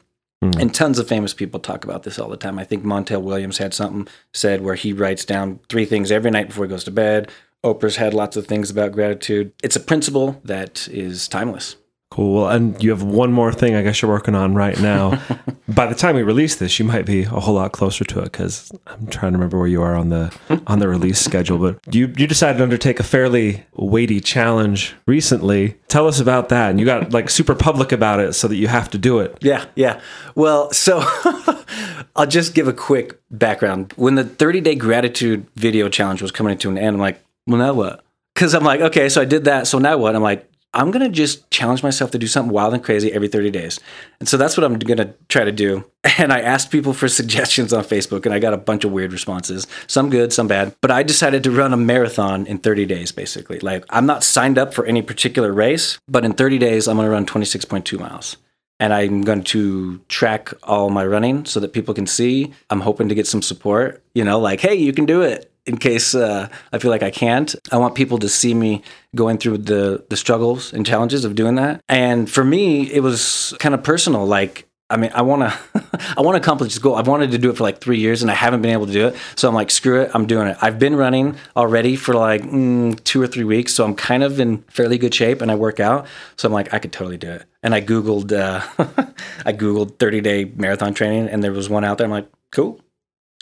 Hmm. 0.43 0.51
And 0.59 0.75
tons 0.75 0.99
of 0.99 1.07
famous 1.07 1.33
people 1.33 1.61
talk 1.61 1.85
about 1.85 2.03
this 2.03 2.19
all 2.19 2.29
the 2.29 2.37
time. 2.37 2.59
I 2.59 2.65
think 2.65 2.83
Montel 2.83 3.23
Williams 3.23 3.59
had 3.59 3.73
something 3.73 4.09
said 4.33 4.61
where 4.61 4.75
he 4.75 4.93
writes 4.93 5.25
down 5.25 5.61
three 5.69 5.85
things 5.85 6.11
every 6.11 6.33
night 6.33 6.49
before 6.49 6.65
he 6.65 6.69
goes 6.69 6.83
to 6.85 6.91
bed. 6.91 7.31
Oprah's 7.63 7.95
had 7.95 8.13
lots 8.13 8.37
of 8.37 8.49
things 8.49 8.69
about 8.69 8.91
gratitude. 8.91 9.53
It's 9.63 9.77
a 9.77 9.81
principle 9.81 10.41
that 10.45 10.89
is 10.89 11.29
timeless. 11.29 11.77
Cool. 12.11 12.49
And 12.49 12.83
you 12.83 12.91
have 12.91 13.05
one 13.05 13.33
more 13.33 13.53
thing 13.53 13.77
I 13.77 13.83
guess 13.83 14.03
you're 14.03 14.11
working 14.11 14.35
on 14.35 14.57
right 14.57 14.79
now. 14.81 15.23
By 15.75 15.87
the 15.87 15.95
time 15.95 16.17
we 16.17 16.23
release 16.23 16.57
this, 16.57 16.79
you 16.79 16.85
might 16.85 17.07
be 17.07 17.23
a 17.23 17.41
whole 17.41 17.55
lot 17.55 17.73
closer 17.73 18.05
to 18.05 18.21
it 18.21 18.25
because 18.25 18.71
I'm 18.87 19.07
trying 19.07 19.33
to 19.33 19.39
remember 19.39 19.59
where 19.59 19.69
you 19.69 19.83
are 19.83 19.95
on 19.95 20.09
the 20.09 20.35
on 20.67 20.79
the 20.79 20.89
release 20.89 21.21
schedule. 21.21 21.59
But 21.59 21.95
you 21.95 22.13
you 22.17 22.27
decided 22.27 22.59
to 22.59 22.65
undertake 22.65 23.01
a 23.01 23.05
fairly 23.05 23.65
weighty 23.75 24.21
challenge 24.21 24.95
recently. 25.07 25.77
Tell 25.89 26.07
us 26.07 26.21
about 26.21 26.49
that. 26.51 26.71
And 26.71 26.81
you 26.81 26.87
got 26.87 27.13
like 27.13 27.31
super 27.31 27.55
public 27.55 27.93
about 27.93 28.21
it 28.21 28.35
so 28.35 28.49
that 28.49 28.57
you 28.57 28.69
have 28.69 28.91
to 28.91 28.99
do 28.99 29.21
it. 29.21 29.39
Yeah, 29.41 29.67
yeah. 29.75 30.01
Well, 30.35 30.73
so 30.73 31.03
I'll 32.17 32.27
just 32.27 32.55
give 32.55 32.69
a 32.69 32.73
quick 32.73 33.21
background. 33.31 33.93
When 33.97 34.17
the 34.17 34.25
30 34.25 34.61
day 34.61 34.75
gratitude 34.75 35.47
video 35.57 35.89
challenge 35.89 36.23
was 36.23 36.31
coming 36.31 36.59
to 36.59 36.69
an 36.69 36.79
end, 36.79 36.97
I'm 36.97 37.01
like, 37.01 37.23
well, 37.47 37.59
now 37.59 37.75
what? 37.75 38.05
Because 38.35 38.55
I'm 38.55 38.65
like, 38.65 38.81
okay, 38.81 39.09
so 39.09 39.21
I 39.21 39.25
did 39.25 39.45
that. 39.45 39.67
So 39.67 39.79
now 39.79 39.97
what? 39.99 40.17
I'm 40.17 40.23
like, 40.23 40.49
I'm 40.75 40.91
going 40.91 41.05
to 41.05 41.11
just 41.11 41.51
challenge 41.51 41.83
myself 41.83 42.11
to 42.13 42.19
do 42.19 42.27
something 42.27 42.53
wild 42.53 42.73
and 42.73 42.83
crazy 42.83 43.13
every 43.13 43.29
30 43.29 43.51
days. 43.51 43.79
And 44.21 44.29
so 44.29 44.37
that's 44.37 44.57
what 44.57 44.65
I'm 44.65 44.79
going 44.79 44.97
to 44.97 45.15
try 45.29 45.45
to 45.45 45.53
do. 45.53 45.85
And 46.19 46.33
I 46.33 46.41
asked 46.41 46.71
people 46.71 46.93
for 46.93 47.09
suggestions 47.21 47.73
on 47.73 47.85
Facebook 47.85 48.27
and 48.27 48.35
I 48.35 48.39
got 48.39 48.53
a 48.53 48.59
bunch 48.59 48.85
of 48.85 48.93
weird 48.93 49.13
responses, 49.13 49.67
some 49.87 50.11
good, 50.11 50.33
some 50.33 50.49
bad. 50.49 50.75
But 50.81 50.91
I 50.91 51.03
decided 51.03 51.45
to 51.45 51.51
run 51.51 51.73
a 51.73 51.77
marathon 51.77 52.47
in 52.47 52.59
30 52.59 52.87
days, 52.87 53.13
basically. 53.13 53.61
Like, 53.61 53.85
I'm 53.89 54.05
not 54.05 54.25
signed 54.25 54.59
up 54.59 54.75
for 54.75 54.85
any 54.85 55.01
particular 55.01 55.53
race, 55.53 55.99
but 56.09 56.25
in 56.25 56.33
30 56.33 56.59
days, 56.59 56.89
I'm 56.89 56.97
going 56.97 57.07
to 57.07 57.13
run 57.13 57.25
26.2 57.25 57.99
miles 57.99 58.37
and 58.83 58.93
I'm 58.93 59.23
going 59.23 59.45
to 59.45 59.99
track 60.09 60.53
all 60.65 60.91
my 60.91 61.07
running 61.07 61.45
so 61.45 61.61
that 61.61 61.73
people 61.73 61.95
can 61.95 62.09
see. 62.09 62.53
I'm 62.69 62.81
hoping 62.81 63.09
to 63.09 63.15
get 63.15 63.29
some 63.29 63.41
support, 63.41 64.03
you 64.13 64.25
know, 64.25 64.41
like, 64.41 64.61
hey, 64.61 64.75
you 64.75 64.93
can 64.93 65.07
do 65.07 65.23
it. 65.23 65.52
In 65.65 65.77
case 65.77 66.15
uh, 66.15 66.49
I 66.73 66.79
feel 66.79 66.91
like 66.91 67.05
I 67.05 67.11
can't, 67.11 67.55
I 67.71 67.77
want 67.77 67.95
people 67.95 68.19
to 68.19 68.29
see 68.29 68.53
me 68.53 68.83
going 69.15 69.39
through 69.39 69.59
the 69.59 70.05
the 70.09 70.17
struggles 70.17 70.73
and 70.73 70.85
challenges 70.85 71.25
of 71.25 71.35
doing 71.35 71.55
that. 71.57 71.81
And 71.89 72.29
for 72.29 72.45
me, 72.45 72.91
it 72.91 73.01
was 73.01 73.55
kind 73.61 73.75
of 73.75 73.85
personal. 73.85 74.27
Like, 74.27 74.67
I 74.91 74.97
mean, 74.97 75.11
I 75.15 75.23
want 75.23 75.43
to, 75.43 76.15
I 76.17 76.21
want 76.21 76.35
to 76.35 76.41
accomplish 76.41 76.75
this 76.75 76.79
goal. 76.79 76.97
I've 76.97 77.07
wanted 77.09 77.31
to 77.31 77.39
do 77.39 77.49
it 77.49 77.57
for 77.57 77.63
like 77.63 77.81
three 77.81 77.99
years, 77.99 78.23
and 78.23 78.31
I 78.31 78.35
haven't 78.35 78.61
been 78.61 78.73
able 78.73 78.87
to 78.87 78.93
do 78.93 79.07
it. 79.07 79.17
So 79.37 79.49
I'm 79.49 79.55
like, 79.55 79.71
screw 79.71 80.03
it, 80.03 80.11
I'm 80.15 80.27
doing 80.27 80.49
it. 80.49 80.57
I've 80.61 80.79
been 80.79 80.97
running 80.97 81.37
already 81.57 81.97
for 81.97 82.13
like 82.13 82.43
mm, 82.43 83.03
two 83.05 83.23
or 83.23 83.27
three 83.27 83.45
weeks, 83.45 83.73
so 83.73 83.85
I'm 83.85 83.95
kind 83.95 84.23
of 84.23 84.39
in 84.39 84.59
fairly 84.65 84.99
good 84.99 85.15
shape, 85.15 85.41
and 85.41 85.51
I 85.51 85.55
work 85.55 85.81
out. 85.81 86.07
So 86.37 86.47
I'm 86.47 86.53
like, 86.53 86.75
I 86.75 86.79
could 86.79 86.93
totally 86.93 87.17
do 87.17 87.31
it. 87.31 87.45
And 87.63 87.75
I 87.75 87.81
googled, 87.81 88.33
uh, 88.33 88.67
I 89.47 89.53
googled 89.53 89.99
30 89.99 90.21
day 90.21 90.45
marathon 90.45 90.93
training, 90.93 91.29
and 91.29 91.43
there 91.43 91.53
was 91.53 91.71
one 91.71 91.85
out 91.85 91.97
there. 91.99 92.05
I'm 92.05 92.11
like, 92.11 92.29
cool, 92.51 92.81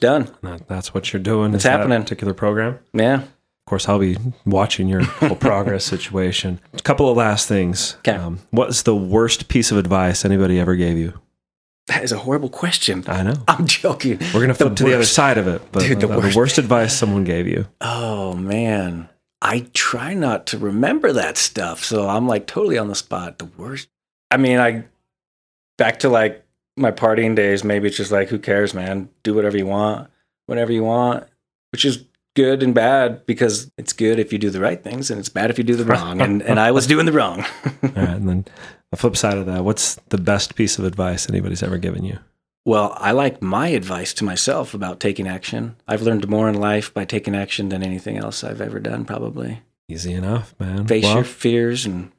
done. 0.00 0.28
That- 0.42 0.66
That's 0.68 0.92
what 0.94 1.12
you're 1.12 1.22
doing. 1.22 1.54
It's 1.54 1.64
happening. 1.64 2.00
particular 2.02 2.34
program. 2.34 2.78
Yeah. 2.92 3.22
Of 3.22 3.66
course, 3.70 3.88
I'll 3.88 3.98
be 4.00 4.16
watching 4.44 4.88
your 4.88 5.02
whole 5.04 5.36
progress 5.48 5.84
situation. 5.84 6.58
A 6.72 6.78
couple 6.82 7.08
of 7.08 7.16
last 7.16 7.46
things. 7.46 7.94
Okay. 8.00 8.12
Um, 8.16 8.40
what's 8.50 8.82
the 8.82 8.96
worst 8.96 9.46
piece 9.48 9.70
of 9.70 9.78
advice 9.78 10.24
anybody 10.24 10.58
ever 10.58 10.74
gave 10.74 10.98
you? 10.98 11.20
That 11.86 12.02
is 12.02 12.10
a 12.12 12.18
horrible 12.18 12.48
question. 12.48 13.04
I 13.06 13.22
know. 13.22 13.34
I'm 13.48 13.66
joking. 13.66 14.18
We're 14.34 14.40
gonna 14.40 14.54
flip 14.54 14.74
to 14.76 14.84
the 14.84 14.94
other 14.94 15.04
side 15.04 15.38
of 15.38 15.46
it, 15.48 15.62
but 15.72 15.80
Dude, 15.82 16.00
the 16.00 16.08
uh, 16.08 16.14
the, 16.14 16.18
worst. 16.20 16.36
worst. 16.36 16.58
advice 16.58 16.96
someone 16.96 17.24
gave 17.24 17.46
you. 17.48 17.66
Oh 17.80 18.34
man, 18.34 19.08
I 19.42 19.66
try 19.72 20.14
not 20.14 20.46
to 20.48 20.58
remember 20.58 21.12
that 21.12 21.36
stuff, 21.36 21.82
so 21.84 22.08
I'm 22.08 22.26
like 22.28 22.46
totally 22.46 22.78
on 22.78 22.88
the 22.88 22.94
spot. 22.94 23.38
The 23.38 23.46
worst. 23.56 23.88
I 24.30 24.36
mean, 24.36 24.58
I 24.58 24.84
back 25.78 26.00
to 26.00 26.08
like 26.08 26.44
my 26.80 26.90
partying 26.90 27.34
days. 27.34 27.64
Maybe 27.64 27.88
it's 27.88 27.96
just 27.96 28.12
like, 28.12 28.28
who 28.28 28.38
cares, 28.38 28.74
man? 28.74 29.08
Do 29.22 29.34
whatever 29.34 29.56
you 29.56 29.66
want, 29.66 30.10
whenever 30.46 30.72
you 30.72 30.84
want, 30.84 31.26
which 31.72 31.84
is 31.84 32.04
good 32.36 32.62
and 32.62 32.74
bad 32.74 33.26
because 33.26 33.70
it's 33.76 33.92
good 33.92 34.18
if 34.18 34.32
you 34.32 34.38
do 34.38 34.50
the 34.50 34.60
right 34.60 34.82
things 34.82 35.10
and 35.10 35.18
it's 35.18 35.28
bad 35.28 35.50
if 35.50 35.58
you 35.58 35.64
do 35.64 35.74
the 35.74 35.84
wrong. 35.84 36.20
And 36.20 36.42
and 36.42 36.60
I 36.60 36.70
was 36.70 36.86
doing 36.86 37.06
the 37.06 37.12
wrong. 37.12 37.40
All 37.64 37.90
right, 37.94 38.08
and 38.08 38.28
then 38.28 38.44
the 38.90 38.96
flip 38.96 39.16
side 39.16 39.38
of 39.38 39.46
that, 39.46 39.64
what's 39.64 39.96
the 40.08 40.18
best 40.18 40.54
piece 40.54 40.78
of 40.78 40.84
advice 40.84 41.28
anybody's 41.28 41.62
ever 41.62 41.78
given 41.78 42.04
you? 42.04 42.18
Well, 42.66 42.94
I 42.98 43.12
like 43.12 43.40
my 43.40 43.68
advice 43.68 44.12
to 44.14 44.24
myself 44.24 44.74
about 44.74 45.00
taking 45.00 45.26
action. 45.26 45.76
I've 45.88 46.02
learned 46.02 46.28
more 46.28 46.48
in 46.48 46.54
life 46.54 46.92
by 46.92 47.04
taking 47.04 47.34
action 47.34 47.70
than 47.70 47.82
anything 47.82 48.18
else 48.18 48.44
I've 48.44 48.60
ever 48.60 48.78
done, 48.78 49.04
probably. 49.06 49.62
Easy 49.88 50.12
enough, 50.12 50.54
man. 50.60 50.86
Face 50.86 51.04
Well, 51.04 51.16
your 51.16 51.24
fears 51.24 51.86
and 51.86 52.12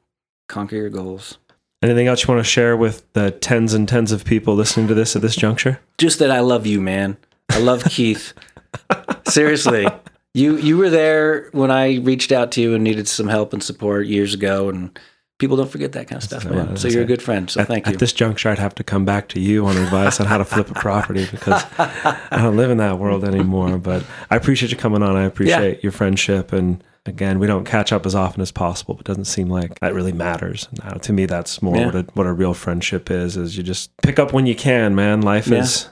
conquer 0.48 0.76
your 0.76 0.90
goals. 0.90 1.38
Anything 1.82 2.06
else 2.06 2.22
you 2.22 2.32
want 2.32 2.44
to 2.44 2.50
share 2.50 2.76
with 2.76 3.10
the 3.12 3.30
tens 3.30 3.74
and 3.74 3.88
tens 3.88 4.12
of 4.12 4.24
people 4.24 4.54
listening 4.54 4.88
to 4.88 4.94
this 4.94 5.16
at 5.16 5.22
this 5.22 5.36
juncture? 5.36 5.80
Just 5.98 6.18
that 6.18 6.30
I 6.30 6.40
love 6.40 6.66
you, 6.66 6.80
man. 6.80 7.16
I 7.50 7.58
love 7.58 7.84
Keith. 7.84 8.32
Seriously. 9.28 9.86
You 10.34 10.56
you 10.56 10.78
were 10.78 10.88
there 10.88 11.50
when 11.52 11.70
I 11.70 11.98
reached 11.98 12.32
out 12.32 12.52
to 12.52 12.60
you 12.62 12.74
and 12.74 12.82
needed 12.82 13.06
some 13.06 13.28
help 13.28 13.52
and 13.52 13.62
support 13.62 14.06
years 14.06 14.32
ago 14.32 14.70
and 14.70 14.98
people 15.42 15.56
don't 15.56 15.70
forget 15.70 15.90
that 15.90 16.06
kind 16.06 16.18
of 16.18 16.22
stuff, 16.22 16.44
man. 16.44 16.76
So 16.76 16.86
you're 16.86 17.02
a 17.02 17.04
good 17.04 17.20
friend. 17.20 17.50
So 17.50 17.62
at, 17.62 17.66
thank 17.66 17.86
you. 17.86 17.94
at 17.94 17.98
this 17.98 18.12
juncture, 18.12 18.48
I'd 18.48 18.60
have 18.60 18.76
to 18.76 18.84
come 18.84 19.04
back 19.04 19.28
to 19.30 19.40
you 19.40 19.66
on 19.66 19.76
advice 19.76 20.20
on 20.20 20.26
how 20.26 20.38
to 20.38 20.44
flip 20.44 20.70
a 20.70 20.74
property 20.74 21.26
because 21.28 21.64
I 21.78 22.38
don't 22.38 22.56
live 22.56 22.70
in 22.70 22.78
that 22.78 23.00
world 23.00 23.24
anymore. 23.24 23.76
But 23.76 24.06
I 24.30 24.36
appreciate 24.36 24.70
you 24.70 24.78
coming 24.78 25.02
on. 25.02 25.16
I 25.16 25.24
appreciate 25.24 25.82
your 25.82 25.90
friendship. 25.90 26.52
And 26.52 26.82
again, 27.06 27.38
we 27.38 27.46
don't 27.46 27.64
catch 27.64 27.92
up 27.92 28.06
as 28.06 28.14
often 28.14 28.40
as 28.42 28.52
possible, 28.52 28.94
but 28.94 29.00
it 29.00 29.06
doesn't 29.06 29.24
seem 29.24 29.48
like 29.48 29.78
that 29.80 29.94
really 29.94 30.12
matters. 30.12 30.68
Now, 30.82 30.90
to 30.90 31.12
me, 31.12 31.26
that's 31.26 31.60
more 31.62 31.76
Yeah. 31.76 31.86
what, 31.86 31.94
a, 31.94 32.02
what 32.14 32.26
a 32.26 32.32
real 32.32 32.54
friendship 32.54 33.10
is, 33.10 33.36
is 33.36 33.56
you 33.56 33.62
just 33.62 33.96
pick 34.02 34.18
up 34.18 34.32
when 34.32 34.46
you 34.46 34.54
can, 34.54 34.94
man. 34.94 35.20
Life 35.22 35.46
Yeah. 35.48 35.58
is... 35.60 35.88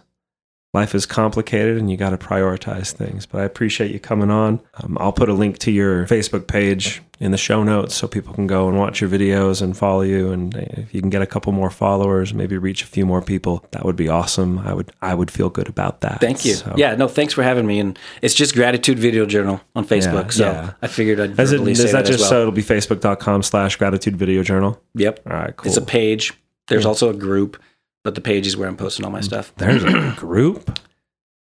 Life 0.73 0.95
is 0.95 1.05
complicated 1.05 1.79
and 1.79 1.91
you 1.91 1.97
got 1.97 2.11
to 2.11 2.17
prioritize 2.17 2.93
things. 2.93 3.27
But 3.27 3.41
I 3.41 3.45
appreciate 3.45 3.91
you 3.91 3.99
coming 3.99 4.31
on. 4.31 4.61
Um, 4.75 4.97
I'll 5.01 5.13
put 5.13 5.29
a 5.29 5.33
link 5.33 5.59
to 5.59 5.73
your 5.73 6.07
Facebook 6.07 6.47
page 6.47 7.03
in 7.19 7.33
the 7.33 7.37
show 7.37 7.65
notes 7.65 7.97
so 7.97 8.07
people 8.07 8.33
can 8.33 8.47
go 8.47 8.69
and 8.69 8.79
watch 8.79 9.01
your 9.01 9.11
videos 9.11 9.61
and 9.63 9.77
follow 9.77 10.03
you. 10.03 10.31
And 10.31 10.55
if 10.55 10.95
you 10.95 11.01
can 11.01 11.11
get 11.11 11.23
a 11.23 11.27
couple 11.27 11.51
more 11.51 11.71
followers, 11.71 12.33
maybe 12.33 12.57
reach 12.57 12.85
a 12.85 12.87
few 12.87 13.05
more 13.05 13.21
people, 13.21 13.65
that 13.73 13.85
would 13.85 13.97
be 13.97 14.09
awesome. 14.09 14.61
I 14.61 14.73
would 14.73 14.93
I 15.03 15.13
would 15.13 15.33
feel 15.33 15.51
good 15.51 15.69
about 15.69 16.03
that. 16.03 16.21
Thank 16.21 16.45
you. 16.45 16.55
So- 16.55 16.75
Yeah, 16.77 16.95
no, 16.95 17.09
thanks 17.09 17.35
for 17.35 17.43
having 17.43 17.67
me. 17.67 17.81
And 17.81 17.99
it's 18.23 18.35
just 18.35 18.55
Gratitude 18.55 18.99
Video 18.99 19.27
Journal 19.27 19.61
on 19.75 19.85
Facebook. 19.85 20.27
Yeah, 20.27 20.29
so 20.31 20.45
yeah. 20.53 20.73
I 20.83 20.87
figured 20.87 21.19
I'd 21.19 21.39
Is, 21.41 21.51
it, 21.51 21.67
is 21.67 21.79
that, 21.83 21.91
that, 21.93 22.07
just 22.07 22.21
as 22.23 22.29
so 22.29 22.43
it'll 22.43 22.53
be 22.53 22.63
facebook.com 22.63 23.43
slash 23.43 23.75
gratitude 23.75 24.17
video 24.17 24.45
journal? 24.45 24.81
Yep. 24.95 25.21
All 25.27 25.33
right, 25.37 25.57
cool. 25.57 25.67
It's 25.69 25.77
a 25.77 25.83
page. 25.83 26.33
There's 26.69 26.87
also 26.87 27.11
a 27.11 27.15
group. 27.15 27.61
But 28.05 28.15
the 28.15 28.21
page 28.21 28.47
is 28.47 28.57
where 28.57 28.69
I'm 28.69 28.77
posting 28.77 29.05
all 29.05 29.11
my 29.13 29.21
stuff. 29.21 29.53
There's 29.59 29.85
a 29.85 30.15
group. 30.17 30.79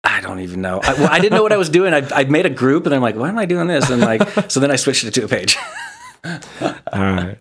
I 0.03 0.19
don't 0.21 0.39
even 0.39 0.61
know. 0.61 0.79
I, 0.83 0.93
well, 0.93 1.09
I 1.11 1.19
didn't 1.19 1.33
know 1.37 1.43
what 1.43 1.53
I 1.53 1.57
was 1.57 1.69
doing. 1.69 1.93
I, 1.93 2.07
I 2.13 2.23
made 2.25 2.45
a 2.45 2.49
group, 2.49 2.85
and 2.85 2.93
I'm 2.95 3.01
like, 3.01 3.15
why 3.15 3.29
am 3.29 3.37
I 3.37 3.45
doing 3.45 3.67
this? 3.67 3.89
And 3.89 4.01
like, 4.01 4.51
so 4.51 4.59
then 4.59 4.71
I 4.71 4.75
switched 4.75 5.03
it 5.03 5.13
to 5.15 5.23
a 5.25 5.27
page. 5.27 5.57
All 6.25 6.31
right. 6.93 7.37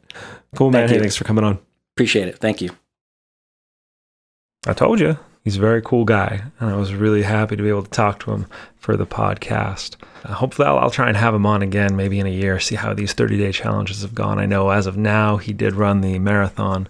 Cool, 0.56 0.70
man. 0.70 0.82
Thank 0.82 0.90
Hey, 0.90 0.94
you. 0.96 1.00
thanks 1.00 1.16
for 1.16 1.24
coming 1.24 1.44
on. 1.44 1.58
Appreciate 1.96 2.28
it. 2.28 2.38
Thank 2.38 2.60
you. 2.60 2.70
I 4.66 4.72
told 4.74 5.00
you 5.00 5.18
he's 5.44 5.56
a 5.56 5.60
very 5.60 5.80
cool 5.82 6.04
guy, 6.04 6.42
and 6.60 6.70
I 6.70 6.76
was 6.76 6.92
really 6.94 7.22
happy 7.22 7.56
to 7.56 7.62
be 7.62 7.68
able 7.68 7.82
to 7.82 7.90
talk 7.90 8.20
to 8.20 8.32
him 8.32 8.46
for 8.76 8.96
the 8.96 9.06
podcast. 9.06 9.96
Uh, 10.24 10.34
hopefully, 10.34 10.68
I'll, 10.68 10.78
I'll 10.78 10.90
try 10.90 11.08
and 11.08 11.16
have 11.16 11.34
him 11.34 11.46
on 11.46 11.62
again, 11.62 11.96
maybe 11.96 12.18
in 12.20 12.26
a 12.26 12.30
year, 12.30 12.60
see 12.60 12.74
how 12.74 12.92
these 12.92 13.12
30 13.14 13.38
day 13.38 13.52
challenges 13.52 14.02
have 14.02 14.14
gone. 14.14 14.38
I 14.38 14.46
know 14.46 14.68
as 14.70 14.86
of 14.86 14.96
now, 14.96 15.38
he 15.38 15.52
did 15.52 15.74
run 15.74 16.00
the 16.02 16.18
marathon, 16.18 16.88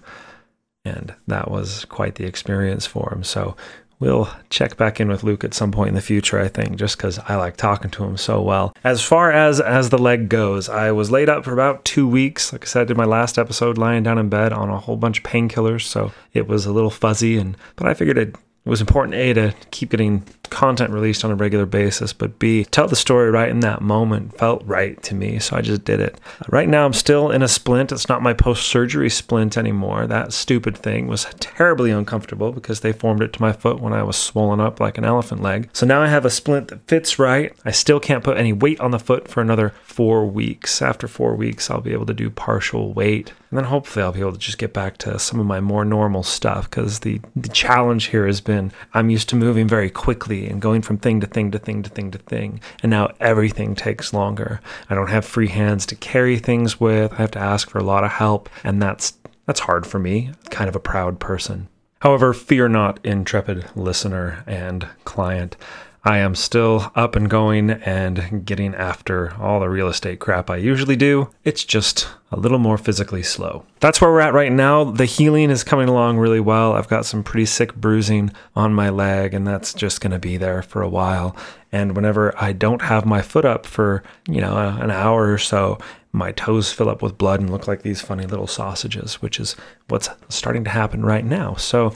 and 0.84 1.14
that 1.26 1.50
was 1.50 1.84
quite 1.86 2.14
the 2.14 2.24
experience 2.24 2.86
for 2.86 3.12
him. 3.12 3.22
So 3.22 3.56
we'll 3.98 4.30
check 4.48 4.76
back 4.76 4.98
in 4.98 5.08
with 5.08 5.22
Luke 5.22 5.44
at 5.44 5.54
some 5.54 5.70
point 5.70 5.88
in 5.88 5.94
the 5.94 6.00
future, 6.00 6.40
I 6.40 6.48
think, 6.48 6.76
just 6.76 6.96
because 6.96 7.18
I 7.18 7.36
like 7.36 7.56
talking 7.56 7.90
to 7.92 8.04
him 8.04 8.16
so 8.16 8.40
well. 8.40 8.74
As 8.82 9.02
far 9.02 9.30
as 9.30 9.60
as 9.60 9.90
the 9.90 9.98
leg 9.98 10.28
goes, 10.28 10.68
I 10.68 10.90
was 10.92 11.10
laid 11.10 11.28
up 11.28 11.44
for 11.44 11.52
about 11.52 11.84
two 11.84 12.08
weeks. 12.08 12.52
Like 12.52 12.64
I 12.64 12.66
said, 12.66 12.82
I 12.82 12.84
did 12.86 12.96
my 12.96 13.04
last 13.04 13.38
episode 13.38 13.78
lying 13.78 14.02
down 14.02 14.18
in 14.18 14.28
bed 14.28 14.52
on 14.52 14.70
a 14.70 14.78
whole 14.78 14.96
bunch 14.96 15.18
of 15.18 15.24
painkillers, 15.24 15.82
so 15.82 16.12
it 16.32 16.48
was 16.48 16.66
a 16.66 16.72
little 16.72 16.90
fuzzy. 16.90 17.36
And 17.36 17.56
but 17.76 17.86
I 17.86 17.94
figured 17.94 18.18
it 18.64 18.68
was 18.68 18.80
important 18.80 19.14
a 19.14 19.32
to 19.32 19.54
keep 19.70 19.90
getting 19.90 20.24
content 20.50 20.90
released 20.92 21.24
on 21.24 21.30
a 21.30 21.34
regular 21.34 21.64
basis, 21.64 22.12
but 22.12 22.38
b 22.38 22.64
tell 22.64 22.86
the 22.86 22.96
story 22.96 23.30
right 23.30 23.48
in 23.48 23.60
that 23.60 23.80
moment 23.80 24.36
felt 24.36 24.62
right 24.66 25.02
to 25.02 25.14
me, 25.14 25.38
so 25.38 25.56
I 25.56 25.62
just 25.62 25.84
did 25.84 26.00
it. 26.00 26.20
Right 26.48 26.68
now, 26.68 26.84
I'm 26.84 26.92
still 26.92 27.30
in 27.30 27.42
a 27.42 27.48
splint. 27.48 27.92
It's 27.92 28.08
not 28.08 28.22
my 28.22 28.34
post 28.34 28.66
surgery 28.66 29.08
splint 29.08 29.56
anymore. 29.56 30.06
That 30.06 30.32
stupid 30.32 30.76
thing 30.76 31.06
was 31.06 31.26
terribly 31.40 31.90
uncomfortable 31.90 32.52
because 32.52 32.80
they 32.80 32.92
formed 32.92 33.22
it 33.22 33.32
to 33.34 33.42
my 33.42 33.52
foot 33.52 33.80
when 33.80 33.92
I 33.92 34.02
was 34.02 34.16
swollen 34.16 34.60
up 34.60 34.80
like 34.80 34.98
an 34.98 35.04
elephant 35.04 35.42
leg. 35.42 35.70
So 35.72 35.86
now 35.86 36.02
I 36.02 36.08
have 36.08 36.24
a 36.24 36.30
splint 36.30 36.68
that 36.68 36.86
fits 36.86 37.18
right. 37.18 37.52
I 37.64 37.70
still 37.70 38.00
can't 38.00 38.24
put 38.24 38.36
any 38.36 38.52
weight 38.52 38.80
on 38.80 38.90
the 38.90 38.98
foot 38.98 39.28
for 39.28 39.40
another 39.40 39.72
four 39.82 40.26
weeks. 40.26 40.82
After 40.82 41.08
four 41.08 41.34
weeks, 41.34 41.70
I'll 41.70 41.80
be 41.80 41.92
able 41.92 42.06
to 42.06 42.14
do 42.14 42.28
partial 42.28 42.92
weight. 42.92 43.32
And 43.50 43.58
then 43.58 43.64
hopefully 43.64 44.04
I'll 44.04 44.12
be 44.12 44.20
able 44.20 44.32
to 44.32 44.38
just 44.38 44.58
get 44.58 44.72
back 44.72 44.96
to 44.98 45.18
some 45.18 45.40
of 45.40 45.46
my 45.46 45.60
more 45.60 45.84
normal 45.84 46.22
stuff 46.22 46.70
because 46.70 47.00
the, 47.00 47.20
the 47.34 47.48
challenge 47.48 48.06
here 48.06 48.26
has 48.26 48.40
been 48.40 48.72
I'm 48.94 49.10
used 49.10 49.28
to 49.30 49.36
moving 49.36 49.66
very 49.66 49.90
quickly 49.90 50.48
and 50.48 50.62
going 50.62 50.82
from 50.82 50.98
thing 50.98 51.20
to 51.20 51.26
thing 51.26 51.50
to 51.50 51.58
thing 51.58 51.82
to 51.82 51.90
thing 51.90 52.12
to 52.12 52.18
thing. 52.18 52.60
And 52.82 52.90
now 52.90 53.12
everything 53.18 53.74
takes 53.74 54.14
longer. 54.14 54.60
I 54.88 54.94
don't 54.94 55.10
have 55.10 55.24
free 55.24 55.48
hands 55.48 55.84
to 55.86 55.96
carry 55.96 56.38
things 56.38 56.78
with. 56.78 57.12
I 57.12 57.16
have 57.16 57.32
to 57.32 57.40
ask 57.40 57.68
for 57.68 57.78
a 57.78 57.84
lot 57.84 58.04
of 58.04 58.12
help. 58.12 58.48
And 58.62 58.80
that's 58.80 59.14
that's 59.46 59.60
hard 59.60 59.84
for 59.84 59.98
me, 59.98 60.30
kind 60.50 60.68
of 60.68 60.76
a 60.76 60.80
proud 60.80 61.18
person. 61.18 61.68
However, 62.02 62.32
fear 62.32 62.68
not, 62.68 63.00
intrepid 63.04 63.66
listener 63.74 64.44
and 64.46 64.86
client. 65.04 65.56
I 66.02 66.18
am 66.18 66.34
still 66.34 66.90
up 66.94 67.14
and 67.14 67.28
going 67.28 67.70
and 67.70 68.44
getting 68.46 68.74
after 68.74 69.34
all 69.38 69.60
the 69.60 69.68
real 69.68 69.88
estate 69.88 70.18
crap 70.18 70.48
I 70.48 70.56
usually 70.56 70.96
do. 70.96 71.28
It's 71.44 71.62
just 71.62 72.08
a 72.32 72.38
little 72.38 72.58
more 72.58 72.78
physically 72.78 73.22
slow. 73.22 73.66
That's 73.80 74.00
where 74.00 74.10
we're 74.10 74.20
at 74.20 74.32
right 74.32 74.50
now. 74.50 74.84
The 74.84 75.04
healing 75.04 75.50
is 75.50 75.62
coming 75.62 75.90
along 75.90 76.16
really 76.16 76.40
well. 76.40 76.72
I've 76.72 76.88
got 76.88 77.04
some 77.04 77.22
pretty 77.22 77.44
sick 77.44 77.74
bruising 77.74 78.32
on 78.56 78.72
my 78.72 78.88
leg, 78.88 79.34
and 79.34 79.46
that's 79.46 79.74
just 79.74 80.00
going 80.00 80.12
to 80.12 80.18
be 80.18 80.38
there 80.38 80.62
for 80.62 80.80
a 80.80 80.88
while. 80.88 81.36
And 81.70 81.94
whenever 81.94 82.34
I 82.42 82.52
don't 82.52 82.82
have 82.82 83.04
my 83.04 83.20
foot 83.20 83.44
up 83.44 83.66
for, 83.66 84.02
you 84.26 84.40
know, 84.40 84.56
an 84.56 84.90
hour 84.90 85.30
or 85.30 85.38
so, 85.38 85.78
my 86.12 86.32
toes 86.32 86.72
fill 86.72 86.88
up 86.88 87.02
with 87.02 87.18
blood 87.18 87.40
and 87.40 87.50
look 87.50 87.68
like 87.68 87.82
these 87.82 88.00
funny 88.00 88.24
little 88.24 88.46
sausages, 88.46 89.20
which 89.20 89.38
is 89.38 89.54
what's 89.88 90.08
starting 90.30 90.64
to 90.64 90.70
happen 90.70 91.04
right 91.04 91.24
now. 91.24 91.56
So, 91.56 91.92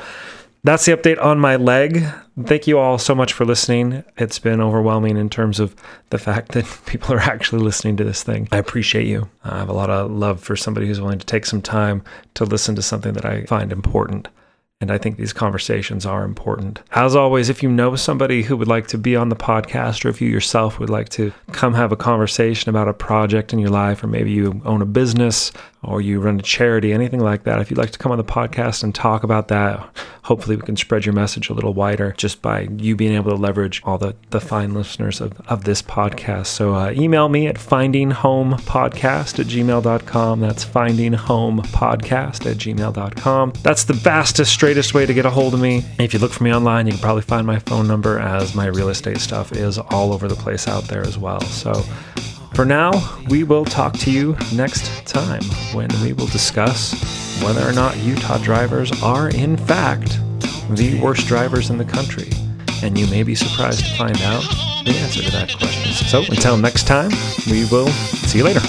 that's 0.62 0.86
the 0.86 0.96
update 0.96 1.22
on 1.22 1.38
my 1.38 1.56
leg. 1.56 2.04
Thank 2.42 2.66
you 2.66 2.78
all 2.78 2.98
so 2.98 3.14
much 3.14 3.32
for 3.32 3.44
listening. 3.44 4.02
It's 4.16 4.40
been 4.40 4.60
overwhelming 4.60 5.16
in 5.16 5.30
terms 5.30 5.60
of 5.60 5.76
the 6.10 6.18
fact 6.18 6.52
that 6.52 6.66
people 6.86 7.14
are 7.14 7.20
actually 7.20 7.62
listening 7.62 7.96
to 7.98 8.04
this 8.04 8.22
thing. 8.22 8.48
I 8.50 8.58
appreciate 8.58 9.06
you. 9.06 9.28
I 9.44 9.58
have 9.58 9.68
a 9.68 9.74
lot 9.74 9.90
of 9.90 10.10
love 10.10 10.40
for 10.40 10.56
somebody 10.56 10.88
who's 10.88 11.00
willing 11.00 11.20
to 11.20 11.26
take 11.26 11.46
some 11.46 11.62
time 11.62 12.02
to 12.34 12.44
listen 12.44 12.74
to 12.74 12.82
something 12.82 13.12
that 13.12 13.24
I 13.24 13.44
find 13.44 13.70
important. 13.70 14.28
And 14.80 14.90
I 14.90 14.98
think 14.98 15.16
these 15.16 15.32
conversations 15.32 16.04
are 16.04 16.24
important. 16.24 16.80
As 16.90 17.14
always, 17.14 17.48
if 17.48 17.62
you 17.62 17.70
know 17.70 17.94
somebody 17.94 18.42
who 18.42 18.56
would 18.56 18.68
like 18.68 18.88
to 18.88 18.98
be 18.98 19.14
on 19.14 19.28
the 19.28 19.36
podcast, 19.36 20.04
or 20.04 20.08
if 20.08 20.20
you 20.20 20.28
yourself 20.28 20.80
would 20.80 20.90
like 20.90 21.08
to 21.10 21.32
come 21.52 21.74
have 21.74 21.92
a 21.92 21.96
conversation 21.96 22.68
about 22.68 22.88
a 22.88 22.92
project 22.92 23.52
in 23.52 23.60
your 23.60 23.70
life, 23.70 24.02
or 24.02 24.08
maybe 24.08 24.32
you 24.32 24.60
own 24.64 24.82
a 24.82 24.86
business 24.86 25.52
or 25.86 26.00
you 26.00 26.20
run 26.20 26.38
a 26.38 26.42
charity, 26.42 26.92
anything 26.92 27.20
like 27.20 27.44
that, 27.44 27.60
if 27.60 27.70
you'd 27.70 27.78
like 27.78 27.90
to 27.90 27.98
come 27.98 28.12
on 28.12 28.18
the 28.18 28.24
podcast 28.24 28.82
and 28.82 28.94
talk 28.94 29.22
about 29.22 29.48
that, 29.48 29.88
hopefully 30.24 30.56
we 30.56 30.62
can 30.62 30.76
spread 30.76 31.04
your 31.04 31.12
message 31.12 31.50
a 31.50 31.52
little 31.52 31.74
wider 31.74 32.12
just 32.16 32.40
by 32.42 32.62
you 32.78 32.96
being 32.96 33.14
able 33.14 33.30
to 33.30 33.36
leverage 33.36 33.82
all 33.84 33.98
the, 33.98 34.14
the 34.30 34.40
fine 34.40 34.72
listeners 34.74 35.20
of, 35.20 35.38
of 35.48 35.64
this 35.64 35.82
podcast. 35.82 36.46
So 36.46 36.74
uh, 36.74 36.92
email 36.92 37.28
me 37.28 37.46
at 37.46 37.56
findinghomepodcast 37.56 39.38
at 39.38 39.46
gmail.com. 39.46 40.40
That's 40.40 40.64
findinghomepodcast 40.64 42.50
at 42.50 42.56
gmail.com. 42.56 43.52
That's 43.62 43.84
the 43.84 43.94
fastest, 43.94 44.52
straightest 44.52 44.94
way 44.94 45.06
to 45.06 45.14
get 45.14 45.26
a 45.26 45.30
hold 45.30 45.54
of 45.54 45.60
me. 45.60 45.84
If 45.98 46.14
you 46.14 46.18
look 46.18 46.32
for 46.32 46.42
me 46.44 46.54
online, 46.54 46.86
you 46.86 46.92
can 46.92 47.02
probably 47.02 47.22
find 47.22 47.46
my 47.46 47.58
phone 47.60 47.86
number 47.86 48.18
as 48.18 48.54
my 48.54 48.66
real 48.66 48.88
estate 48.88 49.18
stuff 49.18 49.52
is 49.52 49.78
all 49.78 50.12
over 50.12 50.26
the 50.26 50.34
place 50.36 50.66
out 50.66 50.84
there 50.84 51.02
as 51.02 51.18
well. 51.18 51.40
So 51.42 51.84
for 52.54 52.64
now, 52.64 52.92
we 53.28 53.42
will 53.42 53.64
talk 53.64 53.94
to 53.98 54.10
you 54.10 54.36
next 54.52 55.06
time 55.06 55.42
when 55.72 55.88
we 56.02 56.12
will 56.12 56.26
discuss 56.26 56.92
whether 57.42 57.68
or 57.68 57.72
not 57.72 57.96
Utah 57.98 58.38
drivers 58.38 58.92
are, 59.02 59.28
in 59.30 59.56
fact, 59.56 60.18
the 60.70 61.00
worst 61.02 61.26
drivers 61.26 61.70
in 61.70 61.78
the 61.78 61.84
country. 61.84 62.30
And 62.82 62.96
you 62.98 63.06
may 63.08 63.22
be 63.22 63.34
surprised 63.34 63.80
to 63.80 63.96
find 63.96 64.20
out 64.22 64.42
the 64.84 64.94
answer 64.96 65.22
to 65.22 65.30
that 65.32 65.56
question. 65.58 65.92
So 65.92 66.20
until 66.28 66.56
next 66.56 66.86
time, 66.86 67.10
we 67.50 67.64
will 67.70 67.88
see 67.88 68.38
you 68.38 68.44
later. 68.44 68.60